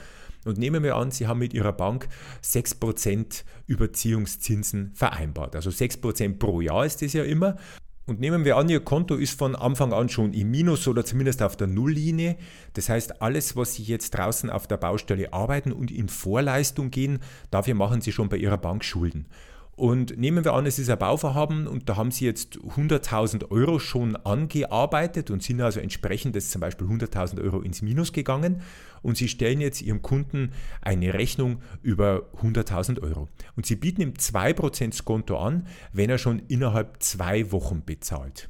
und 0.45 0.57
nehmen 0.57 0.81
wir 0.83 0.95
an, 0.95 1.11
Sie 1.11 1.27
haben 1.27 1.39
mit 1.39 1.53
Ihrer 1.53 1.73
Bank 1.73 2.07
6% 2.43 3.43
Überziehungszinsen 3.67 4.91
vereinbart. 4.95 5.55
Also 5.55 5.69
6% 5.69 6.39
pro 6.39 6.61
Jahr 6.61 6.85
ist 6.85 7.03
das 7.03 7.13
ja 7.13 7.23
immer. 7.23 7.57
Und 8.05 8.19
nehmen 8.19 8.43
wir 8.43 8.57
an, 8.57 8.67
Ihr 8.67 8.81
Konto 8.81 9.15
ist 9.15 9.39
von 9.39 9.55
Anfang 9.55 9.93
an 9.93 10.09
schon 10.09 10.33
im 10.33 10.51
Minus 10.51 10.89
oder 10.89 11.05
zumindest 11.05 11.41
auf 11.41 11.55
der 11.55 11.67
Nulllinie. 11.67 12.35
Das 12.73 12.89
heißt, 12.89 13.21
alles, 13.21 13.55
was 13.55 13.75
Sie 13.75 13.83
jetzt 13.83 14.11
draußen 14.11 14.49
auf 14.49 14.67
der 14.67 14.75
Baustelle 14.75 15.31
arbeiten 15.31 15.71
und 15.71 15.89
in 15.89 16.09
Vorleistung 16.09 16.91
gehen, 16.91 17.19
dafür 17.49 17.75
machen 17.75 18.01
Sie 18.01 18.11
schon 18.11 18.27
bei 18.27 18.35
Ihrer 18.35 18.57
Bank 18.57 18.83
Schulden. 18.83 19.25
Und 19.75 20.17
nehmen 20.17 20.45
wir 20.45 20.53
an, 20.53 20.67
es 20.67 20.77
ist 20.77 20.89
ein 20.89 20.99
Bauvorhaben 20.99 21.65
und 21.65 21.89
da 21.89 21.95
haben 21.95 22.11
Sie 22.11 22.25
jetzt 22.25 22.57
100.000 22.57 23.49
Euro 23.49 23.79
schon 23.79 24.15
angearbeitet 24.15 25.31
und 25.31 25.41
sind 25.41 25.61
also 25.61 25.79
entsprechend 25.79 26.35
des 26.35 26.51
zum 26.51 26.61
Beispiel 26.61 26.85
100.000 26.85 27.41
Euro 27.43 27.61
ins 27.61 27.81
Minus 27.81 28.13
gegangen 28.13 28.61
und 29.01 29.17
Sie 29.17 29.27
stellen 29.27 29.61
jetzt 29.61 29.81
Ihrem 29.81 30.03
Kunden 30.03 30.51
eine 30.81 31.15
Rechnung 31.15 31.61
über 31.81 32.27
100.000 32.41 33.01
Euro. 33.01 33.29
Und 33.55 33.65
Sie 33.65 33.75
bieten 33.75 34.01
ihm 34.01 34.13
2% 34.13 34.93
Skonto 34.93 35.37
an, 35.37 35.65
wenn 35.91 36.11
er 36.11 36.19
schon 36.19 36.43
innerhalb 36.47 37.01
zwei 37.01 37.51
Wochen 37.51 37.83
bezahlt 37.83 38.49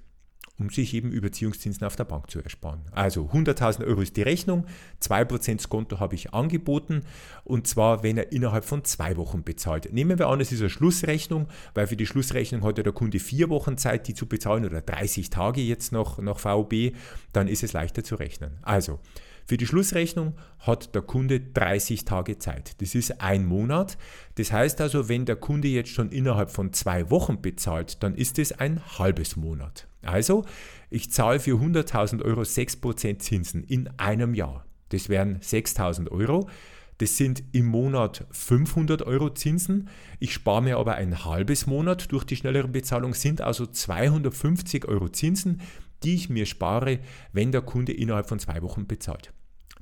um 0.64 0.70
sich 0.70 0.94
eben 0.94 1.12
Überziehungszinsen 1.12 1.86
auf 1.86 1.98
der 1.98 2.06
Bank 2.06 2.32
zu 2.32 2.42
ersparen. 2.42 2.82
Also 2.92 3.30
100.000 3.34 3.86
Euro 3.86 4.02
ist 4.02 4.16
die 4.16 4.22
Rechnung, 4.22 4.66
2% 5.02 5.60
Skonto 5.60 6.00
habe 6.00 6.16
ich 6.16 6.34
angeboten 6.34 7.02
und 7.44 7.68
zwar, 7.68 8.02
wenn 8.02 8.18
er 8.18 8.32
innerhalb 8.32 8.64
von 8.64 8.86
zwei 8.86 9.18
Wochen 9.18 9.44
bezahlt. 9.44 9.92
Nehmen 9.92 10.18
wir 10.18 10.28
an, 10.28 10.40
es 10.40 10.52
ist 10.52 10.62
eine 10.62 10.70
Schlussrechnung, 10.70 11.48
weil 11.74 11.88
für 11.88 11.98
die 11.98 12.06
Schlussrechnung 12.06 12.64
hat 12.64 12.78
der 12.78 12.92
Kunde 12.94 13.20
vier 13.20 13.50
Wochen 13.50 13.78
Zeit, 13.78 14.08
die 14.08 14.14
zu 14.14 14.26
bezahlen 14.26 14.66
oder 14.66 14.82
30 14.82 15.30
Tage 15.30 15.62
jetzt 15.62 15.92
noch 15.92 16.18
nach 16.20 16.40
VOB, 16.40 16.94
dann 17.34 17.48
ist 17.50 17.64
es 17.64 17.74
leichter 17.74 18.04
zu 18.04 18.16
rechnen. 18.16 18.58
Also, 18.62 19.00
für 19.46 19.58
die 19.58 19.68
Schlussrechnung 19.68 20.36
hat 20.60 20.96
der 20.96 21.02
Kunde 21.02 21.42
30 21.42 22.06
Tage 22.06 22.38
Zeit. 22.38 22.82
Das 22.82 22.96
ist 22.96 23.20
ein 23.20 23.46
Monat. 23.46 23.98
Das 24.36 24.54
heißt 24.54 24.80
also, 24.80 25.10
wenn 25.10 25.26
der 25.26 25.36
Kunde 25.36 25.68
jetzt 25.68 25.90
schon 25.90 26.12
innerhalb 26.12 26.50
von 26.50 26.72
zwei 26.72 27.10
Wochen 27.10 27.42
bezahlt, 27.42 28.02
dann 28.04 28.16
ist 28.16 28.40
es 28.40 28.54
ein 28.54 28.82
halbes 28.98 29.36
Monat. 29.36 29.88
Also, 30.06 30.46
ich 30.90 31.12
zahle 31.12 31.40
für 31.40 31.56
100.000 31.56 32.24
Euro 32.24 32.42
6% 32.42 33.20
Zinsen 33.20 33.64
in 33.64 33.90
einem 33.98 34.34
Jahr. 34.34 34.66
Das 34.90 35.10
wären 35.10 35.40
6.000 35.40 36.12
Euro. 36.12 36.48
Das 37.00 37.18
sind 37.18 37.44
im 37.52 37.66
Monat 37.66 38.26
500 38.32 39.02
Euro 39.02 39.32
Zinsen. 39.32 39.90
Ich 40.20 40.34
spare 40.34 40.62
mir 40.62 40.78
aber 40.78 40.96
ein 40.96 41.26
halbes 41.26 41.66
Monat 41.66 42.12
durch 42.12 42.24
die 42.24 42.36
schnellere 42.36 42.68
Bezahlung, 42.68 43.14
sind 43.14 43.42
also 43.42 43.66
250 43.66 44.88
Euro 44.88 45.10
Zinsen, 45.10 45.62
die 46.04 46.16
ich 46.16 46.30
mir 46.30 46.46
spare, 46.46 47.00
wenn 47.32 47.52
der 47.52 47.62
Kunde 47.62 47.94
innerhalb 47.94 48.30
von 48.30 48.40
zwei 48.40 48.62
Wochen 48.62 48.86
bezahlt. 48.86 49.34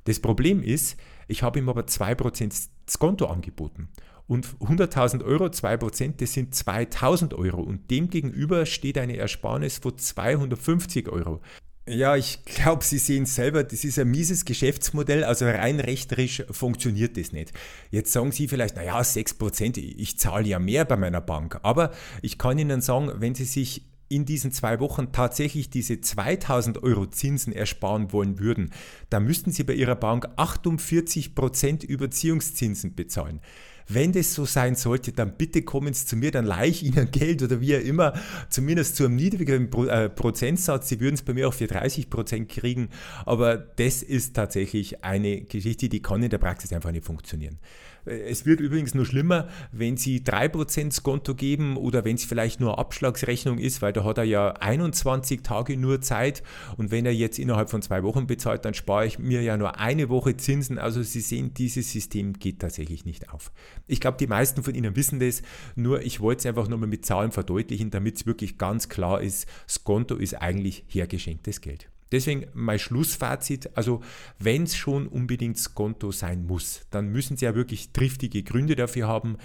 Das 0.04 0.20
Problem 0.20 0.62
ist, 0.62 0.96
ich 1.28 1.42
habe 1.42 1.58
ihm 1.58 1.68
aber 1.68 1.82
2% 1.82 2.68
Skonto 2.88 3.26
angeboten. 3.26 3.88
Und 4.32 4.46
100.000 4.60 5.22
Euro, 5.26 5.44
2%, 5.44 6.14
das 6.16 6.32
sind 6.32 6.54
2.000 6.54 7.34
Euro. 7.34 7.60
Und 7.60 7.90
demgegenüber 7.90 8.64
steht 8.64 8.96
eine 8.96 9.18
Ersparnis 9.18 9.76
von 9.76 9.98
250 9.98 11.10
Euro. 11.10 11.42
Ja, 11.86 12.16
ich 12.16 12.42
glaube, 12.46 12.82
Sie 12.82 12.96
sehen 12.96 13.26
selber, 13.26 13.62
das 13.62 13.84
ist 13.84 13.98
ein 13.98 14.10
mieses 14.10 14.46
Geschäftsmodell, 14.46 15.22
also 15.22 15.44
rein 15.44 15.80
rechterisch 15.80 16.44
funktioniert 16.50 17.18
das 17.18 17.32
nicht. 17.32 17.52
Jetzt 17.90 18.10
sagen 18.10 18.32
Sie 18.32 18.48
vielleicht, 18.48 18.76
naja, 18.76 18.98
6%, 19.02 19.76
ich 19.76 20.18
zahle 20.18 20.48
ja 20.48 20.58
mehr 20.58 20.86
bei 20.86 20.96
meiner 20.96 21.20
Bank. 21.20 21.60
Aber 21.62 21.90
ich 22.22 22.38
kann 22.38 22.58
Ihnen 22.58 22.80
sagen, 22.80 23.12
wenn 23.16 23.34
Sie 23.34 23.44
sich 23.44 23.84
in 24.08 24.24
diesen 24.24 24.50
zwei 24.50 24.80
Wochen 24.80 25.12
tatsächlich 25.12 25.68
diese 25.68 26.00
2000 26.00 26.82
Euro 26.82 27.04
Zinsen 27.04 27.52
ersparen 27.52 28.12
wollen 28.12 28.38
würden, 28.38 28.70
dann 29.10 29.24
müssten 29.24 29.52
Sie 29.52 29.64
bei 29.64 29.74
Ihrer 29.74 29.96
Bank 29.96 30.26
48% 30.38 31.84
Überziehungszinsen 31.84 32.94
bezahlen. 32.94 33.42
Wenn 33.88 34.12
das 34.12 34.34
so 34.34 34.44
sein 34.44 34.74
sollte, 34.74 35.12
dann 35.12 35.36
bitte 35.36 35.62
kommen 35.62 35.94
Sie 35.94 36.06
zu 36.06 36.16
mir, 36.16 36.30
dann 36.30 36.44
leihe 36.44 36.70
ich 36.70 36.82
Ihnen 36.82 37.10
Geld 37.10 37.42
oder 37.42 37.60
wie 37.60 37.76
auch 37.76 37.80
immer, 37.80 38.14
zumindest 38.48 38.96
zu 38.96 39.04
einem 39.04 39.16
niedrigeren 39.16 39.70
äh, 39.88 40.08
Prozentsatz. 40.08 40.88
Sie 40.88 41.00
würden 41.00 41.14
es 41.14 41.22
bei 41.22 41.34
mir 41.34 41.48
auch 41.48 41.54
für 41.54 41.66
30 41.66 42.10
Prozent 42.10 42.48
kriegen, 42.48 42.88
aber 43.26 43.56
das 43.56 44.02
ist 44.02 44.34
tatsächlich 44.34 45.04
eine 45.04 45.42
Geschichte, 45.42 45.88
die 45.88 46.02
kann 46.02 46.22
in 46.22 46.30
der 46.30 46.38
Praxis 46.38 46.72
einfach 46.72 46.92
nicht 46.92 47.04
funktionieren. 47.04 47.58
Es 48.04 48.46
wird 48.46 48.58
übrigens 48.58 48.94
nur 48.94 49.06
schlimmer, 49.06 49.48
wenn 49.70 49.96
Sie 49.96 50.20
3% 50.20 51.02
Konto 51.02 51.34
geben 51.34 51.76
oder 51.76 52.04
wenn 52.04 52.16
es 52.16 52.24
vielleicht 52.24 52.58
nur 52.58 52.78
Abschlagsrechnung 52.78 53.58
ist, 53.58 53.80
weil 53.80 53.92
da 53.92 54.02
hat 54.02 54.18
er 54.18 54.24
ja 54.24 54.52
21 54.54 55.42
Tage 55.42 55.76
nur 55.76 56.00
Zeit 56.00 56.42
und 56.76 56.90
wenn 56.90 57.06
er 57.06 57.14
jetzt 57.14 57.38
innerhalb 57.38 57.70
von 57.70 57.80
zwei 57.80 58.02
Wochen 58.02 58.26
bezahlt, 58.26 58.64
dann 58.64 58.74
spare 58.74 59.06
ich 59.06 59.20
mir 59.20 59.42
ja 59.42 59.56
nur 59.56 59.78
eine 59.78 60.08
Woche 60.08 60.36
Zinsen. 60.36 60.78
Also 60.78 61.02
Sie 61.02 61.20
sehen, 61.20 61.54
dieses 61.54 61.92
System 61.92 62.32
geht 62.32 62.58
tatsächlich 62.58 63.04
nicht 63.04 63.30
auf. 63.30 63.52
Ich 63.86 64.00
glaube, 64.00 64.18
die 64.18 64.26
meisten 64.26 64.62
von 64.62 64.74
Ihnen 64.74 64.96
wissen 64.96 65.20
das, 65.20 65.42
nur 65.74 66.02
ich 66.02 66.20
wollte 66.20 66.40
es 66.40 66.46
einfach 66.46 66.68
nochmal 66.68 66.88
mit 66.88 67.06
Zahlen 67.06 67.32
verdeutlichen, 67.32 67.90
damit 67.90 68.16
es 68.16 68.26
wirklich 68.26 68.58
ganz 68.58 68.88
klar 68.88 69.20
ist, 69.20 69.46
das 69.66 69.84
Konto 69.84 70.16
ist 70.16 70.34
eigentlich 70.34 70.84
hergeschenktes 70.88 71.60
Geld. 71.60 71.88
Deswegen 72.12 72.46
mein 72.52 72.78
Schlussfazit, 72.78 73.70
also 73.74 74.02
wenn 74.38 74.64
es 74.64 74.76
schon 74.76 75.08
unbedingt 75.08 75.56
das 75.56 75.74
Konto 75.74 76.12
sein 76.12 76.46
muss, 76.46 76.82
dann 76.90 77.08
müssen 77.08 77.38
Sie 77.38 77.46
ja 77.46 77.54
wirklich 77.54 77.92
triftige 77.92 78.42
Gründe 78.42 78.76
dafür 78.76 79.08
haben. 79.08 79.38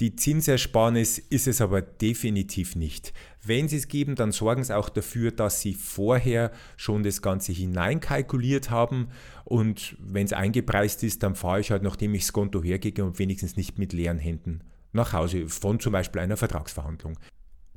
Die 0.00 0.14
Zinsersparnis 0.14 1.18
ist 1.18 1.48
es 1.48 1.60
aber 1.60 1.82
definitiv 1.82 2.76
nicht. 2.76 3.12
Wenn 3.42 3.66
Sie 3.66 3.76
es 3.76 3.88
geben, 3.88 4.14
dann 4.14 4.30
sorgen 4.30 4.62
Sie 4.62 4.76
auch 4.76 4.88
dafür, 4.90 5.32
dass 5.32 5.60
Sie 5.60 5.74
vorher 5.74 6.52
schon 6.76 7.02
das 7.02 7.20
Ganze 7.20 7.50
hineinkalkuliert 7.52 8.70
haben 8.70 9.08
und 9.44 9.96
wenn 9.98 10.24
es 10.24 10.32
eingepreist 10.32 11.02
ist, 11.02 11.24
dann 11.24 11.34
fahre 11.34 11.60
ich 11.60 11.72
halt, 11.72 11.82
nachdem 11.82 12.14
ich 12.14 12.22
das 12.22 12.32
Konto 12.32 12.62
hergebe 12.62 13.04
und 13.04 13.18
wenigstens 13.18 13.56
nicht 13.56 13.78
mit 13.78 13.92
leeren 13.92 14.18
Händen 14.18 14.60
nach 14.92 15.12
Hause 15.12 15.48
von 15.48 15.80
zum 15.80 15.92
Beispiel 15.92 16.22
einer 16.22 16.36
Vertragsverhandlung. 16.36 17.18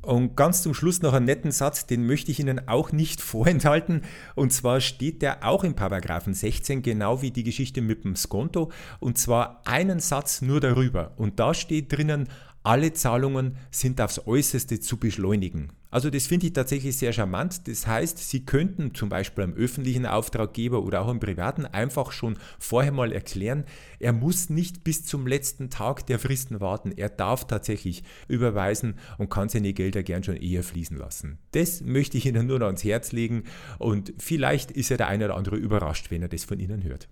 Und 0.02 0.36
ganz 0.36 0.64
zum 0.64 0.74
Schluss 0.74 1.02
noch 1.02 1.14
einen 1.14 1.26
netten 1.26 1.52
Satz, 1.52 1.86
den 1.86 2.08
möchte 2.08 2.32
ich 2.32 2.40
Ihnen 2.40 2.68
auch 2.68 2.92
nicht 2.92 3.22
vorenthalten. 3.22 4.02
Und 4.36 4.52
zwar 4.52 4.82
steht 4.82 5.22
der 5.22 5.46
auch 5.46 5.64
im 5.64 5.76
Paragraphen 5.76 6.34
16, 6.34 6.82
genau 6.82 7.22
wie 7.22 7.32
die 7.32 7.44
Geschichte 7.44 7.82
mit 7.82 8.04
dem 8.04 8.16
Skonto. 8.16 8.72
Und 9.00 9.18
zwar 9.18 9.62
einen 9.66 10.00
Satz 10.00 10.42
nur 10.42 10.60
darüber. 10.60 11.14
Und 11.18 11.40
da 11.40 11.54
steht 11.54 11.92
drinnen, 11.92 12.28
alle 12.64 12.94
Zahlungen 12.94 13.58
sind 13.70 14.02
aufs 14.02 14.26
Äußerste 14.26 14.80
zu 14.80 14.98
beschleunigen. 14.98 15.72
Also 15.92 16.10
das 16.10 16.26
finde 16.26 16.48
ich 16.48 16.54
tatsächlich 16.54 16.96
sehr 16.96 17.14
charmant. 17.14 17.68
Das 17.68 17.86
heißt, 17.86 18.18
Sie 18.18 18.46
könnten 18.46 18.96
zum 18.96 19.10
Beispiel 19.10 19.44
einem 19.44 19.54
öffentlichen 19.54 20.06
Auftraggeber 20.06 20.82
oder 20.82 21.02
auch 21.02 21.10
einem 21.10 21.20
privaten 21.20 21.66
einfach 21.66 22.12
schon 22.14 22.38
vorher 22.58 22.94
mal 22.94 23.12
erklären, 23.12 23.66
er 24.00 24.14
muss 24.14 24.50
nicht 24.50 24.84
bis 24.84 25.06
zum 25.06 25.28
letzten 25.28 25.70
Tag 25.70 26.08
der 26.08 26.18
Fristen 26.18 26.60
warten. 26.62 26.92
Er 26.96 27.10
darf 27.10 27.46
tatsächlich 27.46 28.04
überweisen 28.28 28.96
und 29.18 29.30
kann 29.30 29.50
seine 29.50 29.74
Gelder 29.74 30.02
gern 30.02 30.24
schon 30.24 30.38
eher 30.38 30.64
fließen 30.64 30.98
lassen. 30.98 31.38
Das 31.52 31.82
möchte 31.82 32.18
ich 32.18 32.26
Ihnen 32.26 32.48
nur 32.48 32.60
noch 32.60 32.68
ans 32.68 32.84
Herz 32.84 33.12
legen 33.12 33.44
und 33.78 34.14
vielleicht 34.18 34.72
ist 34.72 34.90
ja 34.90 34.98
der 34.98 35.10
eine 35.10 35.26
oder 35.26 35.36
andere 35.36 35.58
überrascht, 35.58 36.10
wenn 36.10 36.22
er 36.22 36.30
das 36.30 36.46
von 36.46 36.60
Ihnen 36.60 36.84
hört. 36.84 37.10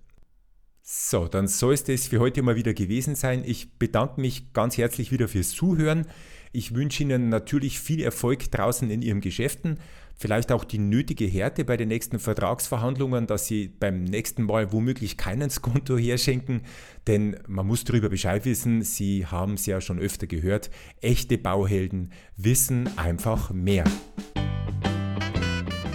So, 0.92 1.28
dann 1.28 1.48
soll 1.48 1.76
es 1.76 1.84
das 1.84 2.08
für 2.08 2.20
heute 2.20 2.42
mal 2.42 2.56
wieder 2.56 2.74
gewesen 2.74 3.14
sein. 3.14 3.44
Ich 3.46 3.78
bedanke 3.78 4.20
mich 4.20 4.54
ganz 4.54 4.76
herzlich 4.76 5.12
wieder 5.12 5.28
fürs 5.28 5.52
Zuhören. 5.52 6.08
Ich 6.52 6.74
wünsche 6.74 7.04
Ihnen 7.04 7.30
natürlich 7.30 7.80
viel 7.80 8.02
Erfolg 8.02 8.50
draußen 8.50 8.90
in 8.90 9.04
Ihren 9.04 9.22
Geschäften, 9.22 9.78
vielleicht 10.18 10.52
auch 10.52 10.64
die 10.64 10.80
nötige 10.80 11.26
Härte 11.26 11.64
bei 11.64 11.78
den 11.78 11.90
nächsten 11.90 12.18
Vertragsverhandlungen, 12.18 13.28
dass 13.28 13.46
Sie 13.46 13.68
beim 13.68 14.04
nächsten 14.04 14.46
Mal 14.46 14.74
womöglich 14.74 15.16
keinen 15.16 15.52
Skonto 15.52 15.96
herschenken, 15.96 16.62
denn 17.06 17.38
man 17.48 17.68
muss 17.68 17.84
darüber 17.84 18.10
Bescheid 18.10 18.46
wissen, 18.46 18.82
Sie 18.82 19.28
haben 19.28 19.54
es 19.54 19.68
ja 19.68 19.82
schon 19.82 20.00
öfter 20.00 20.26
gehört, 20.26 20.72
echte 21.02 21.38
Bauhelden 21.38 22.14
wissen 22.36 22.90
einfach 22.98 23.52
mehr. 23.52 23.84